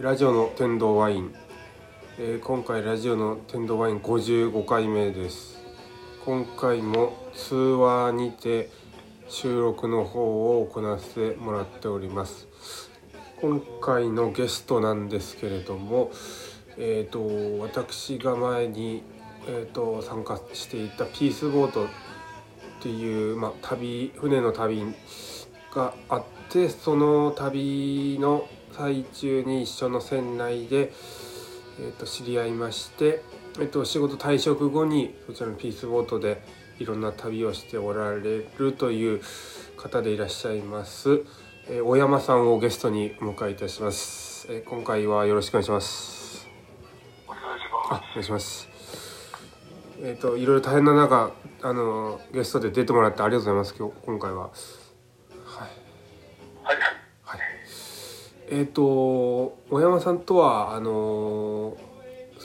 [0.00, 1.34] ラジオの天童ワイン、
[2.18, 5.62] えー今回ラジオの天童ワイン55回目です。
[6.24, 8.70] 今回も通話にて
[9.28, 12.48] 収録の方を行わせてもらっております。
[13.40, 16.10] 今回のゲストなんですけれども
[16.78, 19.02] えー、と私が前に、
[19.46, 21.88] えー、と参加していたピースボートっ
[22.80, 24.82] ていう、まあ、旅船の旅
[25.74, 28.46] があってその旅の
[28.76, 30.92] 最中に一緒の船内で、
[31.80, 33.22] えー、と知り合いまして、
[33.58, 36.42] えー、と仕事退職後にそちらのピースボートで
[36.78, 39.20] いろんな旅をしておられるという
[39.76, 41.24] 方でいらっしゃいます、
[41.68, 46.48] えー小山さんをゲストにお迎えいたします、えー今回はよろしくお願いします。
[47.28, 48.68] お願いしまあお願いします。
[50.02, 51.32] えっ、といろいろ大変な中
[51.62, 54.50] あのゲストで出てもらってありがとうございます今日今回は
[58.54, 58.82] えっ、と
[59.70, 61.74] 小山さんとはあの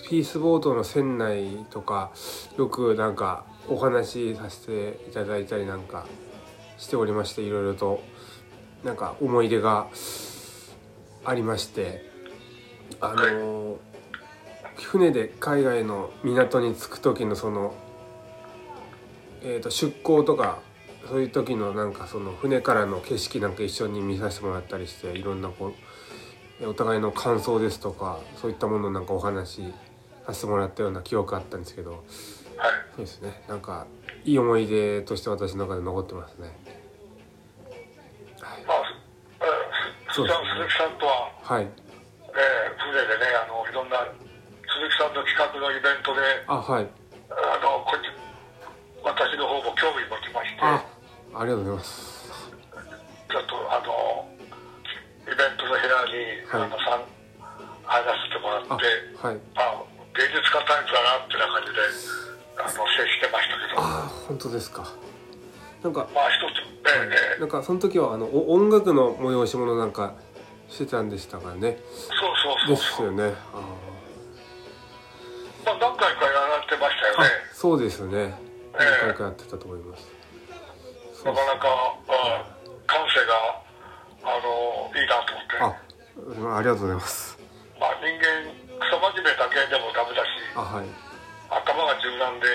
[0.10, 2.12] ピースボートの船内とか
[2.58, 6.06] よくなんかお話しさせていただいたりなんか
[6.78, 8.02] しておりましていろいろと
[8.86, 9.90] なんか思い出が
[11.26, 12.10] ありまして
[13.02, 13.78] あの
[14.78, 17.74] 船で海外の港に着く時のその、
[19.44, 20.60] えー、と出港とか
[21.10, 25.74] そういう時のなんかその船からの景色なんか一緒に見させてもらったりしていろんなこう
[26.66, 29.74] お互いの感想ですとかそういったものをなんかお話し
[30.26, 32.04] させてもらったような記憶あったんですけど
[32.58, 32.72] はい。
[32.96, 33.42] そうですね。
[33.48, 33.86] なんか
[34.26, 36.50] いい思い出として私の中で残ってますね。
[38.42, 38.82] まあ、
[39.40, 40.46] えー、そですね。
[40.58, 41.64] 鈴木さんとは、はい。
[41.64, 41.70] えー、
[42.82, 46.88] 船でね、あの、いろんな、鈴木さんの企画のイベントで、あはい。
[47.30, 48.10] あの、こっち、
[49.04, 50.84] 私の方も興味持ちまして、あ
[51.36, 52.17] ありがとうございます
[56.50, 56.62] はい。
[56.64, 57.04] あの、さん、
[57.84, 58.86] 入らせてもらあって、
[59.22, 59.36] はい。
[59.56, 59.84] まあ、
[60.16, 61.80] 芸術家タイプだなってな感じで、
[62.60, 62.76] あの、接
[63.08, 64.84] してましたけど、あ本当ですか。
[65.84, 67.06] なんかまあ、一つ、えー
[67.36, 70.16] えーなんかその時はあのお音楽の催し物なんか
[70.70, 71.78] してたんでしたからね。
[71.94, 72.34] そう
[72.66, 72.96] そうでそうそう。
[72.98, 73.36] すよね。
[73.54, 73.62] あ
[75.66, 77.30] まあ、何回かやられてましたよーあね。
[77.54, 78.18] そうですね。
[78.18, 79.08] ええ。
[79.08, 80.08] 何回かやってたと思います。
[81.24, 81.68] そうなかなか、
[82.08, 82.12] う
[82.54, 82.58] ん
[82.88, 83.62] 感性が、
[84.24, 85.87] あの、いいなと思って。
[86.18, 87.38] あありがとうございます。
[87.80, 90.86] まあ、人間、クソ真面目だけでもダメだし、あはい。
[91.50, 92.48] 頭が柔軟で、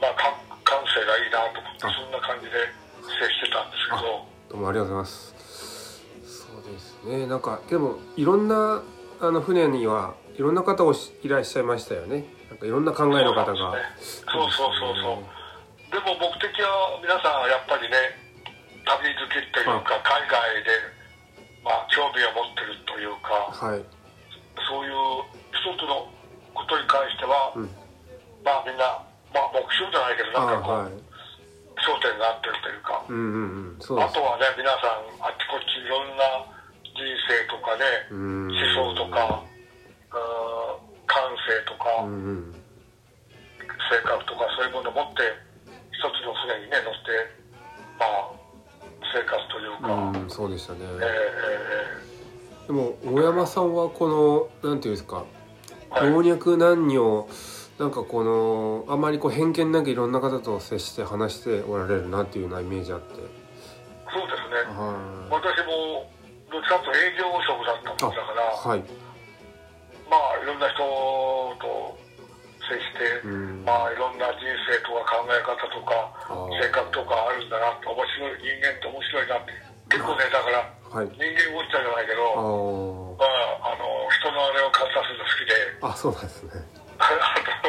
[0.00, 1.90] まあ、か感性がいいなと思って、あ。
[1.94, 2.52] そんな感じで
[3.06, 5.34] 接してたんですけあど、どうもありがとうございます。
[6.26, 7.26] そうですね。
[7.26, 8.82] なんかでもいろんな
[9.20, 12.24] あの船にはいろんな方をしいらっしゃいましたよね。
[12.50, 13.56] なんかいろんな考えの方が。
[13.56, 13.82] そうね。
[13.98, 15.38] そうそうそうそう。
[15.90, 17.96] でも目的は皆さんやっぱりね、
[18.84, 20.97] 旅好きっていうか、海外で、
[21.64, 23.82] まあ、興味を持ってるというか、はい。
[24.68, 25.24] そういう
[25.54, 26.08] 一つの
[26.54, 27.70] ことに関しては、うん。
[28.44, 29.02] まあみんな、
[29.34, 30.92] まあ目標じゃないけど、あなんかこう、はい。
[31.78, 33.80] 焦点が合ってるというか、うんうんうん。
[33.80, 36.42] そうあとはね、皆さん、あっちこっちいろんな
[36.82, 38.50] 人生とかね、うん。
[38.50, 39.42] 思想とか、
[41.06, 42.52] 感性とか、うんうん。
[43.88, 45.22] 性格とか、そういうものを持って、
[45.94, 47.37] 一つの船にね、乗って、まあ、
[49.18, 50.80] 生活というか、うんそうでしたね。
[50.82, 52.08] えーえ
[52.68, 57.28] でも大山さんはこのなんていうんですかーはい、老若男女
[57.78, 63.14] なんかこのあまりこう偏見なくいろんな方と接して話しておられるなっていうようなイメージあって。
[63.14, 64.76] そうですね。
[64.76, 65.32] はい。
[65.32, 66.10] 私も、
[66.52, 68.84] どっちかというと営業職だったもんだから、はい。
[70.10, 71.98] まあいろんな人と
[72.68, 73.64] 接して、うん。
[73.64, 75.92] まあいろんな人生とか考え方とか
[76.60, 79.52] 性格とかあるんだなって面白い人間って面白いなって
[79.88, 80.58] 結構ねだから
[80.92, 81.08] はい。
[81.12, 85.52] 人間ウォッチャーじゃないけあど、まあ、あの人のあれを観察するの好きで。
[85.82, 86.64] ああそうなんですね。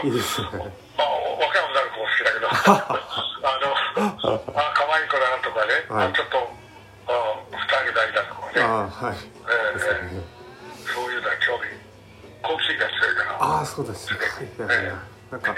[0.04, 0.48] いいですね。
[0.96, 1.08] まあ
[1.40, 2.48] 和歌山になる子も好きだけど
[3.44, 3.76] あの
[4.56, 6.08] あ可愛い子だなとかね、はい。
[6.08, 6.38] あちょっと
[7.08, 7.12] あ
[7.52, 9.18] 二人大だとかね、ああはい。
[9.18, 10.24] ええですよね
[10.94, 11.68] そういうのは興味
[12.42, 12.99] 好奇心が強
[13.40, 14.10] ああそうです。
[15.32, 15.56] なんか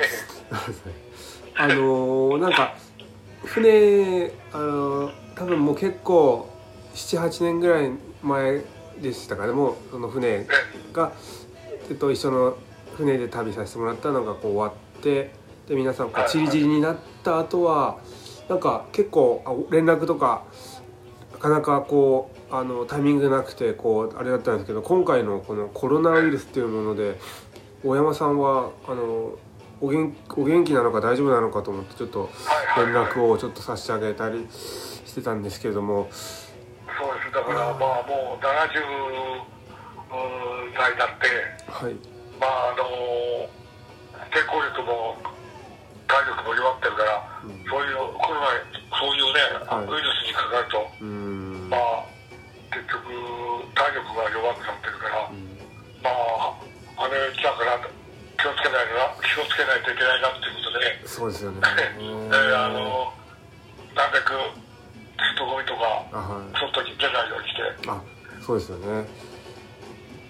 [1.56, 2.76] あのーなんか
[3.46, 6.50] 船あのー多分もう結構
[6.94, 7.92] 78年ぐらい
[8.22, 8.62] 前
[9.02, 10.46] でしたかねもうその船
[10.94, 11.14] が、
[11.90, 12.58] えっと、一緒の
[12.96, 15.32] 船で旅させてもらったのがこう終わって
[15.68, 18.00] で皆さんこうチリチリになった後は
[18.50, 20.44] なんか結構あ連絡とか
[21.34, 27.18] なかなかこうあのタイミングなくてこうあれだったんですけど今回のこのコロナウイルスっていうもので
[27.84, 29.34] 大山さんはあの
[29.82, 32.30] お元お元気なのか大丈夫なのかと思ってちょっと
[32.78, 36.08] 連絡をちょっと差し上げたりしてたんですけれども。
[36.12, 37.32] そうです。
[37.34, 38.86] だからまあもう70
[40.12, 41.26] うー態になって
[41.66, 41.98] はい。
[42.40, 42.86] まああの
[44.30, 45.18] 抵抗力も
[46.08, 47.66] 体力も弱ってるから、うん。
[47.66, 48.54] そういうコロナ
[48.94, 49.90] そういうね、はい。
[49.90, 50.78] ウイルスにかかると
[51.74, 52.06] まあ
[52.70, 53.10] 結局
[53.74, 55.58] 体力が弱くなってるから、うん。
[56.06, 56.14] まあ
[57.02, 57.82] あれだから
[58.38, 60.86] 気をつけないな気をつけないといけないなっていうことで。
[60.86, 61.60] ねそうですよね。
[61.98, 63.14] えーあの
[63.96, 64.32] なるべく
[65.36, 65.82] 人混みとか
[66.14, 66.60] あはい。
[66.60, 67.90] 外に出ないようにして。
[67.90, 68.02] あ
[68.42, 69.08] そうですよね。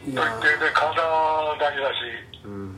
[0.08, 0.28] いとや。
[0.28, 0.96] 言ってね体
[1.60, 2.00] 大事だし
[2.46, 2.76] うん。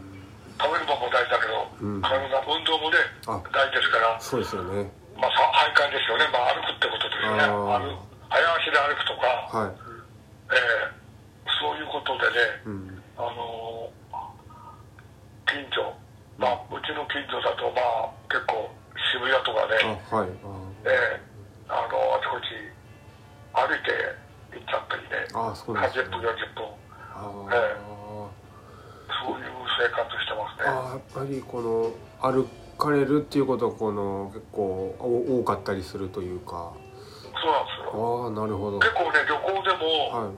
[0.59, 2.01] 食べるもんも大事だけど、うん。
[2.01, 2.97] 体運動もね
[3.27, 3.41] あ。
[3.53, 4.91] 大事ですからそうですよね。
[5.17, 7.43] まあさ徘徊ですよね、まあ、歩くってことですよね。
[7.43, 7.81] あ
[8.29, 9.71] 早足で歩くとか、はい。
[10.51, 11.03] えー
[11.61, 13.89] そういうことでねうんあの
[15.45, 15.93] 近所。
[16.37, 18.69] まあうちの近所だとまあ結構
[19.13, 20.29] 渋谷とかあねはい
[20.85, 22.49] えーあのあちこち
[23.53, 23.93] 歩いて
[24.57, 25.27] 行っちゃったりね。
[25.33, 26.65] ああそうです30分ね40分
[27.13, 27.93] あえー
[29.25, 29.45] そういう
[29.77, 30.65] 生活してますね。
[30.65, 36.73] あーやっぱりこの歩かれるっていうことはこの結構お多かったりするというか。
[37.41, 38.23] そうなんですよ。
[38.25, 38.79] ああなるほど。
[38.79, 40.33] 結構ね旅行でも、はい。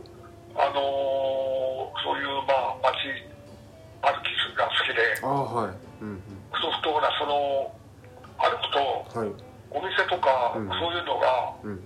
[0.57, 1.34] あのー
[5.25, 5.73] ああはい。
[6.01, 6.21] うん
[6.53, 7.33] そうするとほらその
[8.37, 9.33] 歩くとうんはい。
[9.73, 10.69] お店とか、うん。
[10.69, 11.25] そういうのが
[11.63, 11.79] うん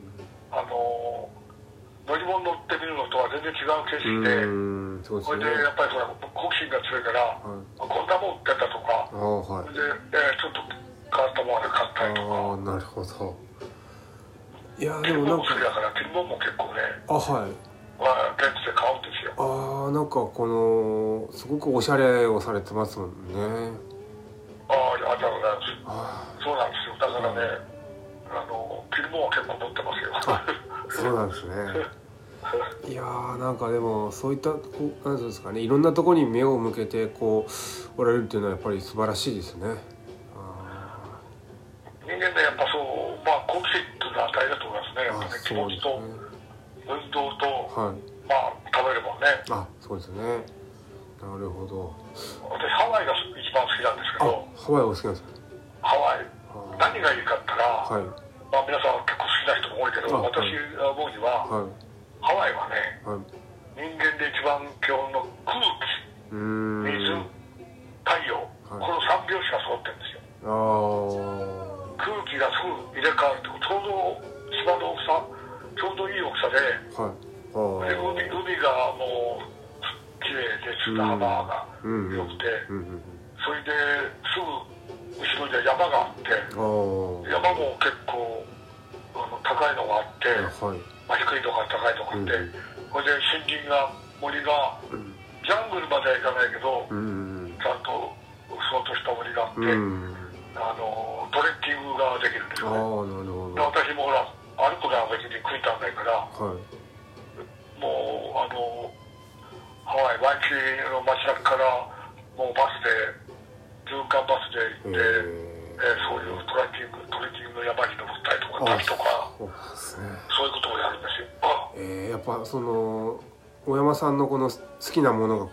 [0.51, 1.39] あのー
[2.09, 7.77] 乗り物乗ってみるのとは全然違う景う色で、ーんそうですそれねでやっぱりほら好奇心が強いから、はい。
[7.77, 9.69] こんなもん売ってたとかああはい。
[9.69, 10.65] それで、えーちょっと
[11.13, 12.33] 変わったもので買ったりとか。
[12.33, 13.37] ああなるほど。
[14.79, 15.89] いや着でもなん好きだから
[16.23, 17.51] も結構ね、あはい。
[17.99, 18.98] まあ、現地で買う
[19.91, 23.13] なんかこのすごくおしゃれをされてますもんね。
[24.67, 25.65] ああありがとうございます。
[25.85, 26.95] あそうなんですよ。
[26.99, 27.39] だからね、
[28.29, 30.09] あの着るもんは結構持ってますよ。
[30.13, 30.45] あ
[30.89, 31.53] そうなんですね。
[32.87, 34.59] いやーなんかでもそういったこ
[35.03, 39.67] うなんていうんですかねいろんなところに目を向けてこうおられるっていうのはやっぱり素晴らしいですね。
[40.35, 41.19] あ
[42.03, 45.03] 人間ねやっぱそうまあ好奇心っていうのは大事だと思いますね。
[45.05, 46.03] やっぱね気そうです持ちとね。
[46.89, 47.45] 運動と、
[47.81, 47.95] はい
[48.29, 49.27] まあ食べるもんね。
[49.49, 50.21] あそうですね。
[51.19, 51.91] なるほど。
[52.47, 55.33] 私ハワイが一番好きなんですけあどハワイお好きなんですね
[55.81, 56.25] ハワイ。
[56.79, 58.05] 何がいいかって言ったら、はい。
[58.53, 61.73] まあ、皆さん結構好きな人も多いけどあ私が思うには、はい。
[62.21, 63.25] ハワイはねはい。
[63.75, 65.59] 人間で一番基本の空
[66.31, 66.68] うーん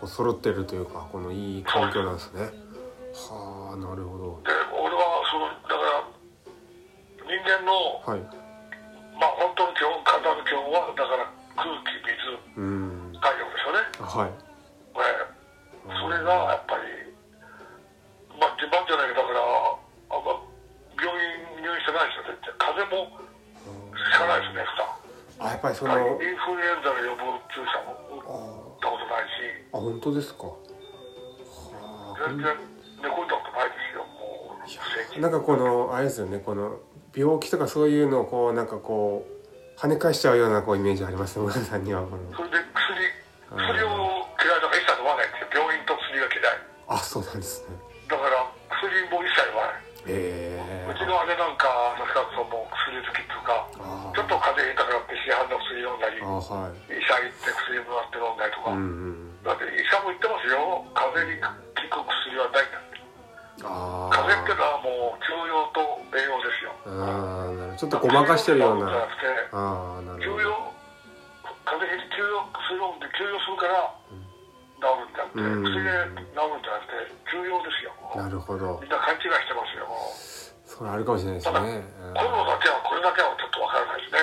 [0.01, 2.51] こう揃ってるというかこのいい環境なんですね。
[32.29, 32.57] 全然
[33.03, 34.79] 寝込んだことないですよもう正
[35.11, 36.81] 規なんかこのあれですよねこの
[37.15, 42.23] 病気とかそういうのをこうなんかこう跳ね返しちゃうようなこうイメージありますね村田さんにはこの。
[42.37, 42.97] それで薬
[43.57, 47.77] 薬を嫌いとか一切飲まないんですよ病院と薬が嫌いあそうなんですね
[48.09, 48.43] だから
[48.75, 51.67] 薬も一切飲まないええうちの姉なんか
[51.99, 56.97] の近くももう薬好きっていうかあちょっと風邪ひいたからって市販の薬飲んだりあはい。
[56.97, 58.83] 医者行って薬もらって飲んだりとか、うんう
[59.15, 59.26] ん
[68.07, 68.87] ごまかしてるような。
[68.87, 70.39] ああなるほど。
[70.39, 70.73] 休養
[71.67, 73.91] 風邪ひいて休養薬飲んで休養するから
[74.79, 75.67] 治るんだって、うん。
[75.67, 78.79] 薬で治るんじゃなくて休養ですよなるほど。
[78.81, 79.91] みんな勘違いしてますよ
[80.67, 81.55] それあるかもしれないですね。
[81.55, 84.19] コロナだけはこれだけはちょっとわからないですね。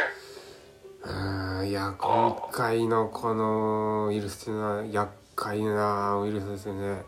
[1.03, 7.03] うんいや今回のこのウイルスっていうのは厄かいなウイルスですよね。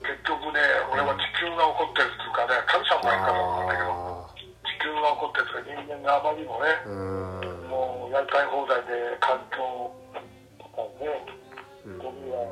[0.00, 0.60] 結局ね
[0.92, 3.83] 俺は地球が起こってるっていうかね神様がいいからなんだけど
[5.54, 7.70] か人間があまりにもねあうん。
[7.70, 9.94] もうやりたい放題で環境
[10.58, 11.06] とかね
[12.02, 12.50] ゴミは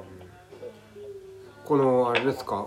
[1.65, 2.67] このあれですか？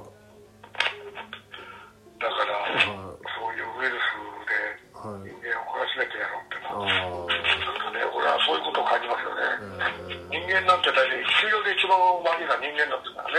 [2.19, 3.99] だからはそういうウイルス
[4.47, 4.55] で
[4.95, 9.41] 人間を懲らしめてやろうってなあなんかね俺はそういうことを感じますよね。
[9.83, 9.91] あ
[10.31, 13.35] 人間なんて大体地球で一番悪いのは人間なんですからね。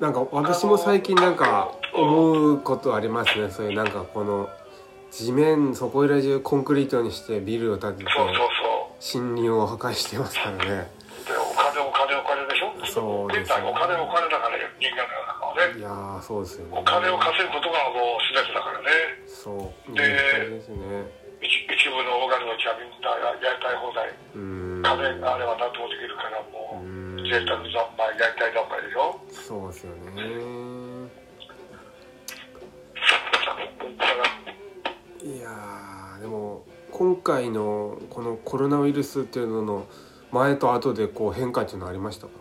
[0.00, 3.48] なんか私も最近なんか思うことありますね。
[3.50, 4.50] そういうなんかこの
[5.10, 9.20] 地面そこいら中コンクリートにしてビルを建ててそうそうそう。
[9.22, 10.64] 森林を破壊してますからね。
[10.64, 12.72] でお金お金お金でしょ？
[12.86, 13.58] そうですね。
[13.58, 15.78] 現在お金お金だからね人間の中はね。
[15.78, 16.78] いやーそうですよね。
[16.78, 18.86] お金を稼ぐことがもう全てだからね。
[19.26, 19.50] そ
[19.88, 21.10] うでですね。
[21.42, 24.12] 一一部のオーガニのうちはみんなややりたい放題。
[24.36, 27.24] 金があれば何でもできるからもううん。
[27.24, 29.18] 贅沢三昧やりたい三昧でしょ？
[29.28, 30.79] そうですよね
[35.22, 39.86] いやでも今回のこのコロナウイルスっていうのの
[40.32, 42.32] 前と後でこう変化っていうのはありましたか、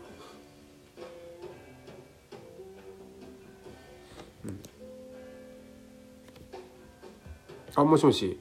[4.46, 4.60] うん、
[7.76, 8.40] あもしもし。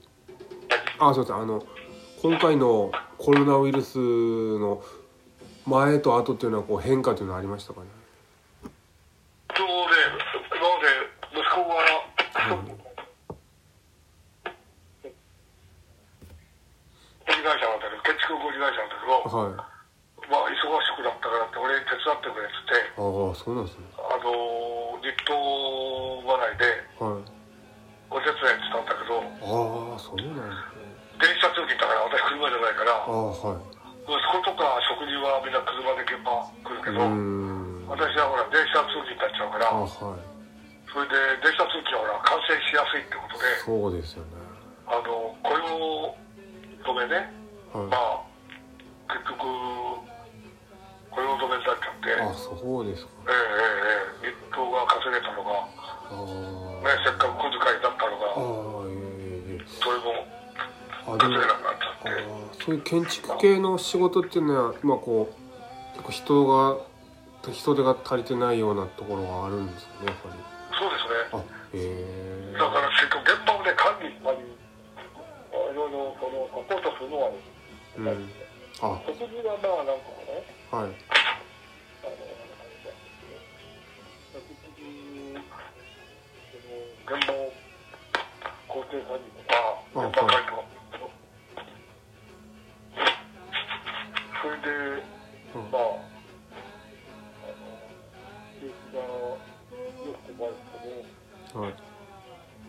[1.00, 1.64] あそうですあの
[2.20, 4.82] 今回のコロナウイルスの
[5.64, 7.86] 前と後っていうのはこう変化っていうのはありましたかね
[9.54, 9.70] そうで
[10.50, 10.90] 今まで
[11.30, 11.76] 息子が
[17.26, 19.54] 工事会社なんだけど建築工事会社なんだけどはい
[20.26, 23.88] まあ忙しくなったからって俺に手伝ってくれって言ってああそうなんですね。
[23.96, 24.28] あの
[25.00, 26.68] 日当払いで
[27.00, 27.24] はい。
[28.12, 30.84] お手伝いって言ったんだけどああそうなんですね。
[31.16, 33.64] 電車通勤だから私車じゃないからああはい。
[34.04, 37.00] 息子とか食事はみんな車で現場来るけど
[37.88, 40.20] 私はほら電車通勤になっちゃうからあはい。
[40.92, 44.44] それで電車通勤はほら感染しやすいってことでそうですよね。
[44.92, 46.12] あの雇用
[46.84, 47.32] 止めね。
[47.72, 47.88] はい。
[47.88, 48.20] まあ
[49.08, 49.97] 結局
[51.18, 52.14] 雇用止めになっちゃって。
[52.14, 53.10] あそうですか。
[53.26, 54.30] ええええええ。
[54.30, 56.58] 日当が稼げたのが、あー。
[56.78, 58.38] ね、せっかく小遣いだったのあが
[59.66, 60.14] それも
[61.06, 66.78] あでも稼げなくなっちゃあってーそういう建築系の仕事っていうのは今こう結構人が
[67.52, 70.34] 人手が足りてないようなところがあるんですかねやっぱり。
[70.78, 71.18] そうですね。
[71.32, 71.42] あへ
[71.74, 72.52] え。
[72.54, 74.42] だからせっかく現場をね管理したりい
[75.74, 77.30] ろいろそのサポートするのは、
[77.96, 78.30] うん。
[78.80, 79.02] あ。
[79.02, 80.90] 食事はまあなんかねはい。
[89.94, 90.48] あの食事
[94.42, 95.02] それで
[95.54, 97.58] うんまああの
[98.60, 101.74] 景気が良くてもあるけどはい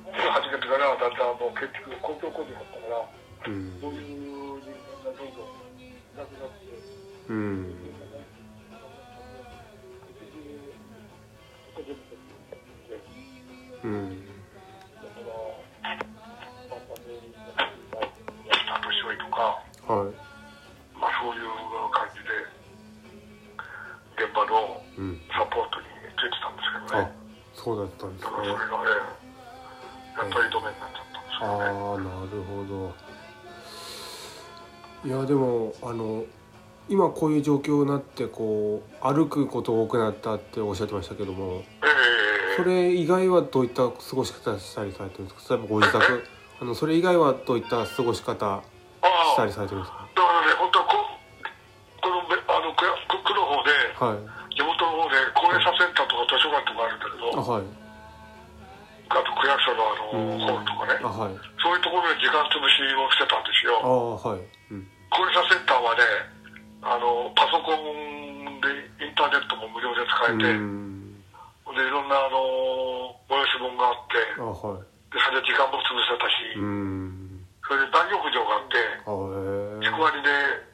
[0.09, 3.05] 始めてからだんだんもう建築公共工事だったから
[3.47, 3.77] うん。
[3.81, 4.73] そういう人間
[5.05, 6.88] がどんどんいなくなって
[7.29, 7.75] うん。
[13.83, 14.23] うん。
[18.81, 19.41] 年寄りとか、
[19.87, 20.13] はい。
[20.99, 21.43] まあ、そういう
[21.91, 22.29] 感じで
[24.25, 25.85] 現場のうんサポートに
[26.17, 27.11] ついてたんですけどあね
[27.53, 28.37] そうだったんですだか。
[28.37, 28.91] らそれがねね
[30.17, 32.93] やっぱり止めになっちゃったんですああなるほど。
[35.05, 36.25] いやでもあの
[36.89, 41.85] 今こういう状況になってこう歩くこと多くなったっておっしゃってましたけどもえ
[42.55, 45.53] えそれ以外はどういった過ごし方したりされてるんですか？
[45.55, 46.25] 例えばご自宅。
[46.59, 48.63] あのそれ以外はどういった過ごし方あ
[49.31, 50.03] したありされてるんですか？
[50.11, 50.91] だからね本当はこ
[52.03, 54.57] このべあの区区区の方ではい。
[54.57, 57.63] 地元の方で高齢者センターとか図書館とかあるんだけどあはい。
[59.07, 60.39] あと区役所のあのうん。
[60.43, 60.99] ホールとかね。
[60.99, 61.37] あはい。
[61.63, 64.43] そういうところで時間潰しをしてたんですあよはい。
[64.73, 64.83] うん。
[65.15, 66.03] 高齢者センターはね
[66.81, 68.67] あのパソコンで
[69.03, 71.13] インターネットも無料で使えうて、ん。
[71.69, 74.81] でいろんなあの催し物があってあはい。
[75.13, 77.45] でそれで時間も潰せたし、うん。
[77.67, 80.29] それで大浴場があってあへ地区割りで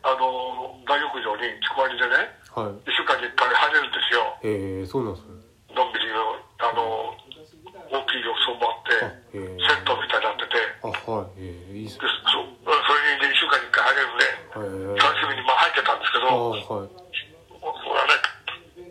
[0.07, 2.79] あの大浴場に地区割りでねえはい。
[2.87, 4.23] 1週間に1回入れるんですよ。
[4.45, 5.35] へえそうなんですね。
[5.75, 7.11] のんびりあの
[7.91, 10.55] 大きい浴槽もあってあへえ銭湯みたいになってて。
[10.79, 11.43] あはい。
[11.43, 16.63] ええいいでそそれにね1週間に1回入れるんで楽しみにまあ入ってたんですけあどはい。
[16.63, 18.15] これはね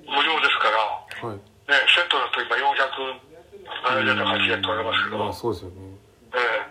[0.05, 0.77] 無料ですから
[1.25, 1.41] はい。
[1.41, 5.97] ね、銭湯だと今470円とか80円とかありますけど、あそうですよね。
[6.37, 6.69] ええ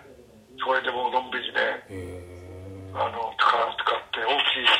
[0.62, 1.82] それでもうのんびりね、
[2.94, 4.70] あの、使使って大きい、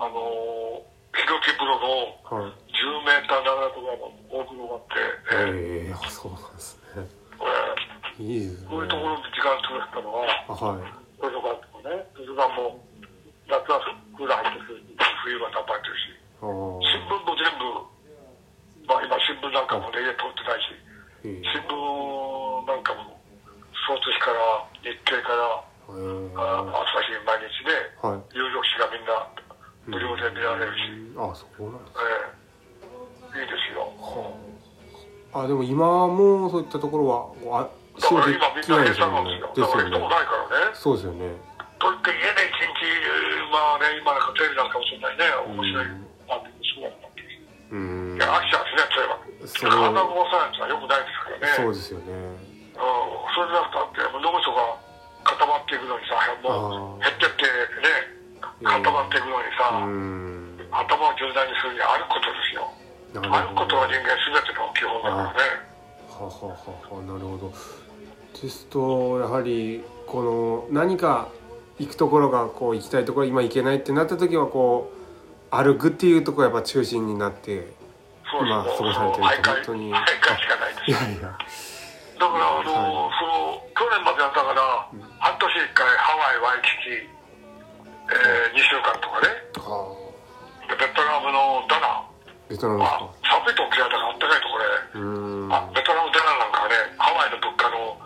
[0.00, 0.82] あの、
[1.14, 2.52] ひろき風呂のはい。
[2.72, 4.94] 10ター長屋とかも多く残って、
[5.36, 6.08] ええ。
[6.08, 7.04] そうなんですね。
[8.18, 8.68] えいいですね。
[8.70, 10.82] そういうところで時間潰したのは、あはい
[11.20, 12.80] 図書館とかね、図書館も
[13.46, 13.78] 夏は
[14.16, 16.02] クーラー入ってるし、冬は暖房入ってるし、
[16.40, 17.64] あー新聞も全部、
[18.88, 20.74] まあ今新聞なんかもね、家通ってないし、
[21.26, 23.18] ええ新聞なんかも、
[23.86, 24.38] 総通紙から
[24.82, 29.26] 日経から、えーあ朝日毎日で、はい有力紙がみんな
[29.88, 31.98] 無料で見られるし、あそうなんです
[33.34, 33.90] ええいいですよ。
[35.32, 39.42] あでも今もそういったところはこうあだから今みんな閉ですよね。
[39.54, 39.90] ですよ。
[39.90, 40.06] ね。
[40.72, 41.34] そうですよね。
[41.78, 42.86] といって家で一日、
[43.50, 45.86] まあね、今なんかテレビなんかもそんなにね、面白い
[46.26, 48.18] 番組そうだったんですうん。
[48.18, 49.18] いや、飽きちゃうんですね、例えば。
[49.70, 51.54] 体を動かさないってのはよくないですからね。
[51.54, 52.12] そうですよね。
[52.14, 52.94] うん、
[53.34, 54.78] それじゃなくたって、脳みそが
[55.26, 57.42] 固まっていくのにさ、もう減ってって
[57.82, 58.14] ね、
[58.62, 60.38] 固まっていくのにうさ、ん。
[60.70, 62.66] 頭を柔軟にするには歩くことですよ。
[63.14, 64.52] なることは人間全て
[64.98, 65.68] の基本だからね。
[66.08, 67.52] ははははなるほど。
[68.40, 71.28] ですとやはりこの何か
[71.78, 77.72] 行くところがこう行きたいところ今行けないってなった時はこう歩くっていうところがやっぱ中心になって
[78.32, 79.88] 今過ごされてる徘徊本当に。
[79.88, 80.90] い。
[80.90, 81.38] やいや。
[82.18, 84.90] だから、あの、はその、去年までやったから、
[85.20, 89.94] 半年一回ハワイ、ワイキキ、えー、2週間とかね、は
[90.68, 91.86] でベトナムのダナ。
[91.86, 92.07] あ
[92.48, 95.04] ベトナムですまあ、寒いと嫌いだからあったかいところかうー
[95.44, 95.48] ん。
[95.48, 97.96] で、あベトナムダナなんかはね、ハワイの物価の、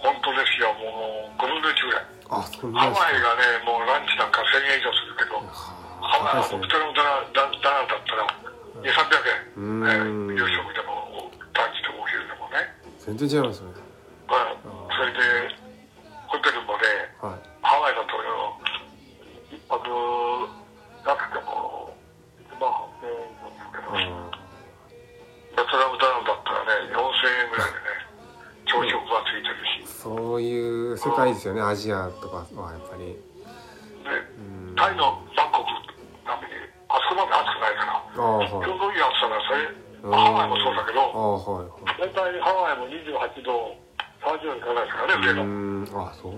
[0.00, 2.04] 本当ですよ、もう5分の1ぐらい。
[2.32, 8.24] あそんなハワイがね、もうランチなんか1000円以上するけど、ハワイは高いですねベトナムダナダダナだったら、
[8.80, 9.84] 2、300うーん。
[9.84, 12.64] 円、えー、夕食でも、ランチでもお昼でもね。
[12.98, 13.70] 全然違いますね。
[14.26, 14.56] まあ、
[14.96, 15.52] それで、
[30.16, 33.04] そういう世界ですよねアジアとかはやっぱり。
[33.06, 33.16] で、
[34.76, 35.70] タイのバンコク
[36.26, 36.54] 並みに、
[36.88, 41.02] あそこまで暑くないから、ちょうどいい暑さだそれ、まあハワイもそうだけあど、
[41.98, 43.76] 大体ハワイも28度、
[44.20, 45.44] 30度いかないですからね、上うの。
[45.44, 46.08] ーん。
[46.08, 46.32] あそう。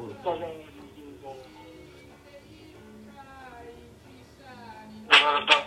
[5.11, 5.63] だ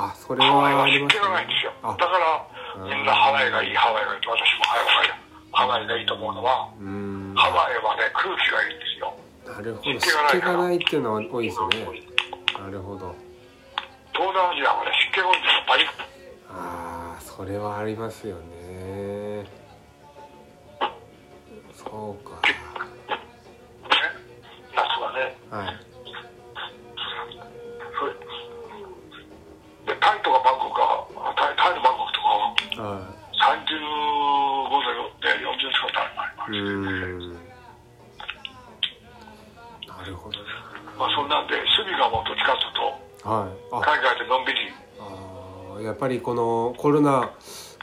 [0.00, 1.72] あそれハワイははあります湿気がないんですよ。
[1.82, 4.64] あだから、みんなハワイがいい、ハワイがいいと、私も
[5.52, 6.72] ハワイがいいと思うのは、
[7.36, 9.14] ハワイはね、空気がいいんですよ。
[9.44, 10.00] なるほど。
[10.00, 11.68] 湿湿気気がないっていうのは多いですね。
[12.58, 13.14] なるほど。
[14.12, 15.86] 東南アジアはね、湿気が多いんですよ、パリッ
[16.48, 19.44] ああそれはありますよね。
[21.76, 22.40] そうか。
[22.48, 22.54] ね、
[24.74, 25.36] 夏はね。
[25.50, 25.89] はい
[30.10, 31.06] タイとかバンコクは、
[31.38, 32.26] タイタイのバンコクとか。
[32.82, 33.06] は、は
[33.38, 33.62] 35
[34.74, 34.82] 度
[35.22, 36.50] で40度近くあります。
[36.50, 37.38] ーん。
[39.86, 40.44] なるほどね。
[40.98, 42.38] まあ、そんなんで、趣味がもっという
[43.22, 43.50] と、はい。
[43.70, 43.80] あ。
[43.80, 44.58] 海外でのんびり、
[44.98, 47.30] あーやっぱりこのコロナ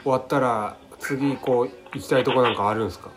[0.02, 3.10] 終わったら次こう行きたいとこなんかあるんですか？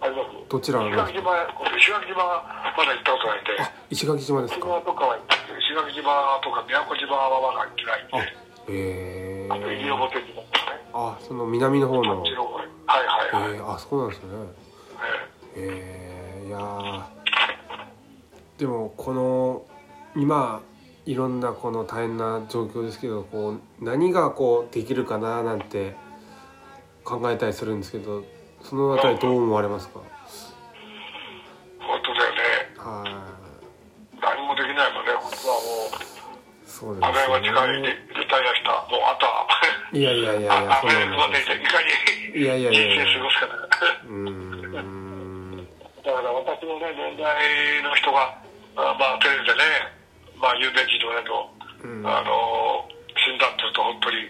[0.00, 0.28] あります。
[0.48, 1.34] どちら石垣島、
[1.76, 2.44] 石垣島は
[2.76, 4.60] まだ行ったことないんで、あ石垣島ですか。
[4.66, 5.43] 島とかは行ってる
[5.74, 8.32] 石垣島とか宮古島はまだ行ってない
[8.68, 12.14] で、へえあと西表島とかね、あその南の方の。
[12.18, 12.62] こっちの方へ。
[12.62, 13.56] はいはいはい。
[13.56, 14.28] えー、あそうなんですね。
[15.56, 16.44] ええ。
[16.44, 17.02] ー、いやー。
[18.58, 19.66] でもこの
[20.14, 20.62] 今
[21.06, 25.96] いろんなこの大変な状況ですけどこう何がこうできるかななんて
[27.02, 28.22] 考えたりするんですけど
[28.62, 29.98] そのあたりどう思われますか？
[30.04, 30.08] え
[31.80, 32.38] 本当だよね。
[32.78, 33.34] は
[34.22, 36.00] 何もできないもんね、本当はもう、
[36.64, 38.70] いそうです近いでねリタイアした。
[38.92, 39.48] もうあとは、
[39.92, 41.88] いやいやいやいや安そう倍までいかに
[42.36, 43.54] いやいやいや人生過ごすかだ。
[44.04, 45.66] うーん
[46.04, 48.36] だから私のね、年代の人が、
[48.76, 49.88] あまあテレビでね、
[50.36, 51.48] まあ有名人とかだと、
[51.84, 52.84] うんあの、
[53.16, 54.28] 死んだって言うと本当に、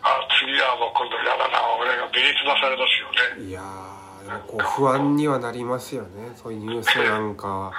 [0.00, 3.44] あ、次はもう今度嫌だな、俺が身につまされますよね。
[3.44, 3.60] いや
[4.46, 7.72] こう不安にはなりますよねそういうニュースなんかは。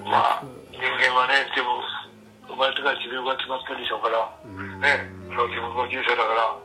[0.00, 1.80] うんまあ、人間はね、でも、
[2.54, 4.80] 生まれてから寿命が決まってるでしょうから、うん。
[4.80, 6.56] ね、その自分の人生だから、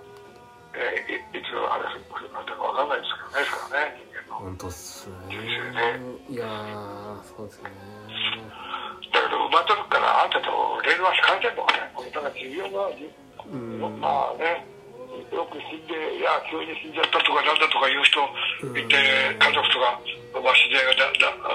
[0.77, 4.45] えーいいつあれ来るか分かんないですからね、ですからね、人間の。
[4.45, 5.15] 本当っすね。
[5.29, 5.97] 人生ね
[6.29, 7.73] いやーそうですね。
[9.09, 10.45] だけど、生まれた時からあんたと
[10.85, 12.85] レールは引かれてるのかね、だから寿命が、
[13.49, 13.99] うん。
[13.99, 14.61] まあね、
[15.33, 18.21] よく死んで、いや、急に死んじゃったとか、なんだとかいう人
[18.77, 19.97] いて、家族とか、
[20.37, 21.49] まあ、知り合いがだだ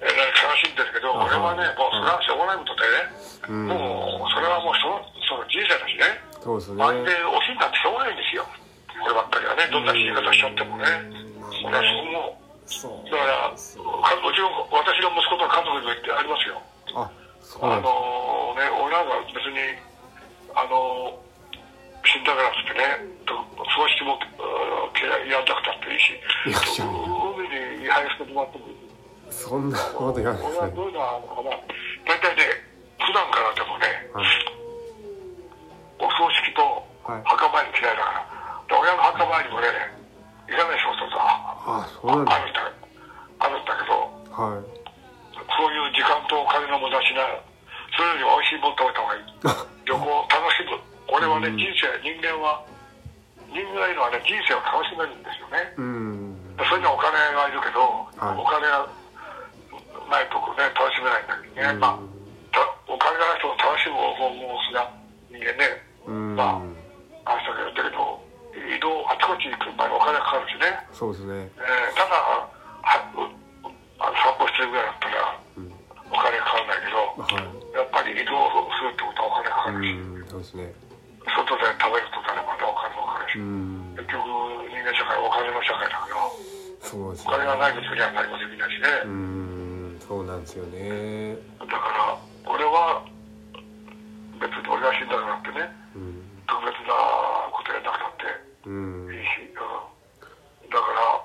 [0.00, 6.04] えー、悲しいんですけど、俺はね、もうそれはしょうがないことでね、もうそれはもうそのその人生だしね、
[6.42, 6.82] そうですね。
[6.82, 8.44] 安定惜しいなんてしょうがないんですよ、
[9.00, 10.84] こればっかりはね、どんな死に方しちゃってもね、
[11.64, 11.84] 俺は
[12.66, 13.56] そこも、だから、う。
[14.36, 16.60] ちの私の息子と家族にも言ってありますよ。
[16.92, 17.10] あ
[17.62, 19.80] あのね、俺なんか別に、
[20.52, 21.16] あの
[22.04, 24.18] 死んだからってね、葬式も
[25.26, 26.12] やんなくたっていいし、
[26.44, 28.65] 海に入らせてもらっても
[29.46, 30.42] そんなこと言わない。
[30.42, 31.50] ですねどういうのはあるのかな。
[32.06, 32.42] 大体ね
[32.98, 34.26] 普段からでもねはい。
[36.02, 36.62] お葬式と
[37.06, 37.22] はい。
[37.22, 38.26] 墓参り嫌いだから、
[38.66, 39.70] で親の墓参りもね
[40.50, 41.22] 行かない人とさ
[41.62, 42.34] あそうなんだ。
[42.34, 42.58] あるんだ
[43.38, 43.94] あるんだけど
[44.34, 44.66] はい。
[45.46, 47.38] そういう時間とお金の無駄しない。
[47.94, 49.22] それより美味しいもの食べた方がいい。
[49.86, 50.74] 旅行を楽しむ。
[51.06, 51.56] 俺はね、うん。
[51.56, 52.60] 人生人間は
[53.54, 55.72] 人間がいるのはね人生を楽しめるんですよね。
[55.78, 56.34] うん。
[56.66, 57.80] それにはお金がいるけど、
[58.18, 58.36] はい。
[58.36, 58.84] お金が
[60.10, 62.00] ないとこね楽しめないんだけどね、まあ
[62.54, 64.86] たお金がない人も楽しむ方法もすな
[65.30, 66.36] 人間ねうん。
[66.36, 66.62] ま
[67.24, 68.22] ああしたけどだけど
[68.56, 71.50] 移動あちこち行く前にお金かかるしね、そうですね。
[71.58, 72.48] えーただは
[73.18, 73.26] う
[73.98, 75.72] あの散歩してるぐらいだったらうん。
[76.08, 77.76] お金かからないけどはい。
[77.76, 80.72] やっぱり移動するってことはお金かかるし、うんそうですね。
[81.26, 83.92] 外で食べるとなればまたお金もかかるし、うん。
[83.98, 84.22] 結局
[84.70, 86.16] 人間社会はお金の社会だから
[86.86, 89.45] そうですお金がないね時には何もできないしね、うん
[90.06, 91.34] そうなんですよね。
[91.58, 92.16] だから
[92.46, 93.02] 俺は
[94.38, 95.66] 別に俺が死んだからってね
[95.96, 96.22] うん。
[96.46, 96.94] 特別な
[97.50, 98.30] ことやんなくたって
[98.66, 99.10] うん。
[99.10, 101.18] いいし、うん、だから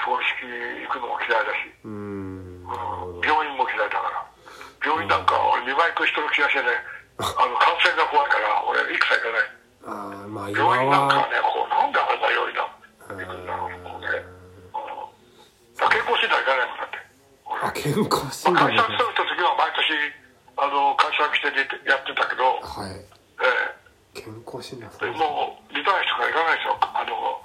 [0.00, 2.64] 葬式行くのも嫌いだし、うん。
[3.20, 4.24] 病院も嫌いだから。
[4.80, 6.72] 病院なんか俺見舞い行く人の気がしてね
[7.20, 9.52] あの感染が怖いから俺一切行かない。
[9.84, 11.36] ああまあ今病院なんかははね
[17.74, 20.24] 健康診まあ断も会社勤めた時は毎年
[20.56, 22.94] あの会社来てやってたけど、はい。
[22.94, 23.84] ええ。
[24.14, 26.78] 健康診断でもうリタイアしてから行かないですよ。
[26.80, 27.42] あの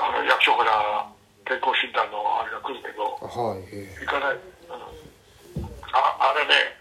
[0.00, 1.04] あの役所から
[1.44, 6.72] 健康診断のあれが来るけどはいえ行かない、うん、ああれね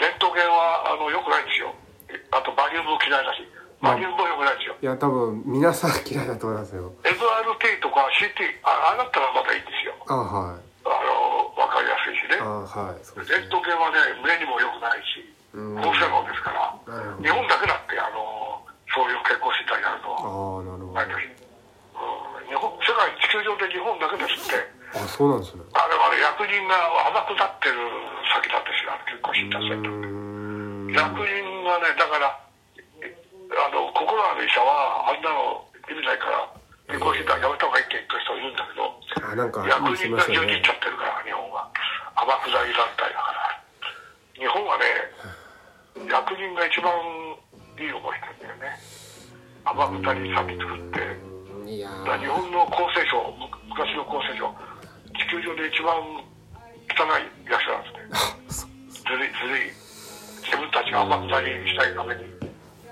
[0.00, 1.74] レントゲンはあの良くないんですよ。
[2.32, 3.44] あとバリウム嫌いだし
[3.84, 4.76] バリウムも良くないですよ。
[4.80, 6.88] えいや多分皆さん嫌いだと思いますよ。
[7.04, 9.92] MRT とか CT ああなったらまたいいんですよ。
[10.08, 13.04] あはいあの分かりやすいしねあはい。
[13.04, 13.40] そうですね。
[13.40, 15.22] レントゲンはね胸にも良くないし
[15.54, 15.76] うん。
[15.80, 16.72] 放射能ですから
[17.20, 18.60] 日本だけだってあの
[18.92, 20.12] そういう健康診断やるの。
[20.12, 24.78] はああなるほ毎年、うん、日本世界地球上で日本だけですって。
[24.92, 25.62] どあそうなんですね。
[25.76, 26.76] あれはね役人が
[27.12, 27.76] 甘くなってる
[28.32, 30.08] 先なんですよ健康診断センター
[30.96, 36.44] 役人がねだからあの心ある医者はあんなの意味ないから
[36.88, 38.92] 健康診断やめた方がいいって言ってる人いるんだけど
[39.24, 41.68] あなんか役人が言いましたよね牛耳っちゃってるから日本は
[42.16, 43.60] 天下り団体だから
[44.36, 44.84] 日本はね
[46.08, 48.78] 役人が一番いい思いしんだよね。
[49.66, 51.18] 天下り先作って。
[51.66, 54.46] 日本の厚生省む昔の厚生省
[55.10, 55.98] 地球上で一番
[56.94, 58.70] 汚い役所なんですね。
[58.94, 59.74] ずるいずるい。
[60.46, 62.22] 自分たちが天下りしたいために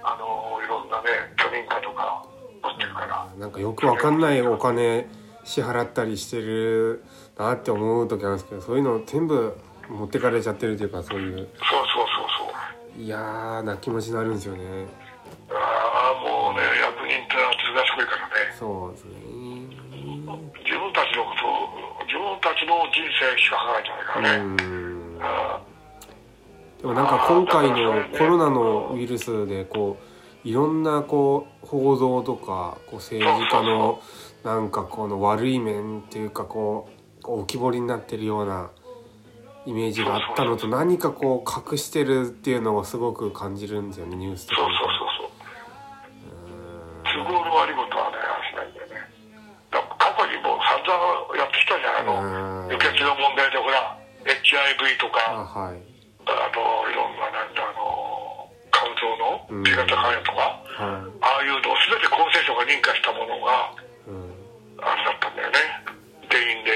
[0.03, 2.27] あのいろんなね許認可とか
[2.65, 3.29] 持ってるから。
[3.39, 5.07] なんかよくわかんないお金
[5.45, 7.05] 支払ったりしてる
[7.39, 9.57] なって思う時あるんですけどそういうの全部
[9.89, 11.86] 持ってかれちゃってるというかそういうそう
[13.07, 14.65] 嫌な気持ちになるんですよね。
[15.49, 15.55] あ
[16.11, 18.35] あもうね役人ってのはずがしくいからね。
[18.59, 19.13] そうですね。
[20.65, 24.57] 自分たちのことを自分たちの人生しか考えてないからね、
[26.81, 29.97] でもなんか今回のコロナのウイルスでこ
[30.45, 34.01] ういろんなこう報道とかこう政治家の
[34.45, 36.89] なんかこの悪い面っていうかこ
[37.21, 38.71] うこう浮き彫りになってるような
[39.67, 45.27] イメージがあったのと何かこう隠してるっていうのをすごく感じるんですよねニュースとそうかそう見てそう。
[47.19, 49.11] そう都合の悪いことはねしないんだよね。
[49.75, 49.83] 過
[50.17, 52.15] 去にも散々やってきたじゃんあ
[52.63, 52.73] のうん。
[52.73, 55.83] 輸血の問題でほら HIV とあかはい。
[56.27, 61.11] あのいろんななんだあの肝臓の B 型肝炎とか、はい。
[61.27, 63.75] ああいうのを全て厚生省が認可したものが
[64.07, 64.31] うん。
[64.79, 65.59] あれだったんだよね。
[66.31, 66.71] 原因で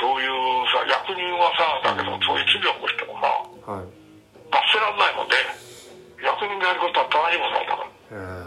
[0.00, 3.88] そういうさ役人はさだけどそういう罪を起こしてもさはい。
[4.52, 5.34] 罰せらんないもんね
[6.22, 8.46] 役人がやることはたまにもないんだから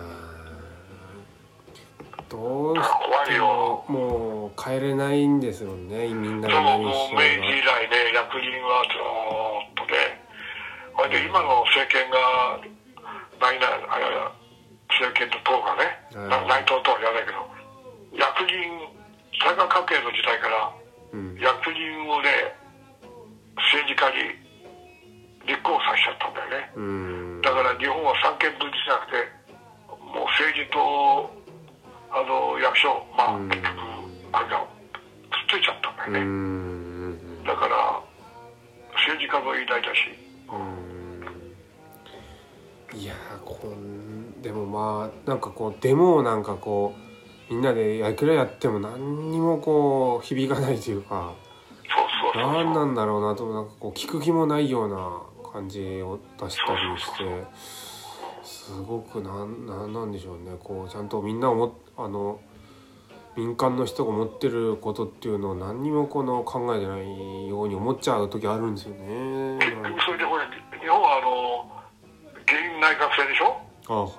[2.29, 2.81] どうし
[3.27, 10.21] てよももう帰れないんですよねみんなでが何しよ明治以来ね役人はずーっとね
[10.95, 12.61] それで今の政権が
[13.41, 14.05] ないなあれ
[14.89, 17.45] 政権と党がね、内藤とは言わないけど
[18.17, 18.89] 役人
[19.39, 20.73] 大河家系の時代から
[21.39, 22.55] 役人をね
[23.55, 24.49] 政治家に
[25.47, 26.71] 立候補させちゃったんだよね。
[26.75, 27.41] うん。
[27.41, 29.17] だから日本は三権分立じゃなくて、
[30.13, 31.31] もう政治と
[32.11, 33.49] あの役所、まあ、うん。
[33.49, 33.73] 結局、
[34.33, 36.19] あれだ、つっついちゃったんだようね。
[36.21, 37.43] ん。
[37.43, 37.99] だから、
[38.93, 40.13] 政治家の言いなりだし、
[42.93, 47.08] いやーこんでもまあなんかこうデモをなんかこう
[47.49, 51.33] みんなでいくらやっても何にもこう響かないというか。
[52.35, 57.43] 何なんだろうなとなんかこう聞く気もないような感じを出したりして
[58.43, 62.39] すごくなんなんなんでしょうねこうちゃんとみんな思っあの
[63.35, 69.57] 民間の人が思ってることっていうのを何にもこの考えてないように思っちゃう時あるんですよね。
[70.05, 71.65] それで日本はあの、
[72.45, 73.57] 議員内閣制でしょ？
[73.87, 74.13] あはい。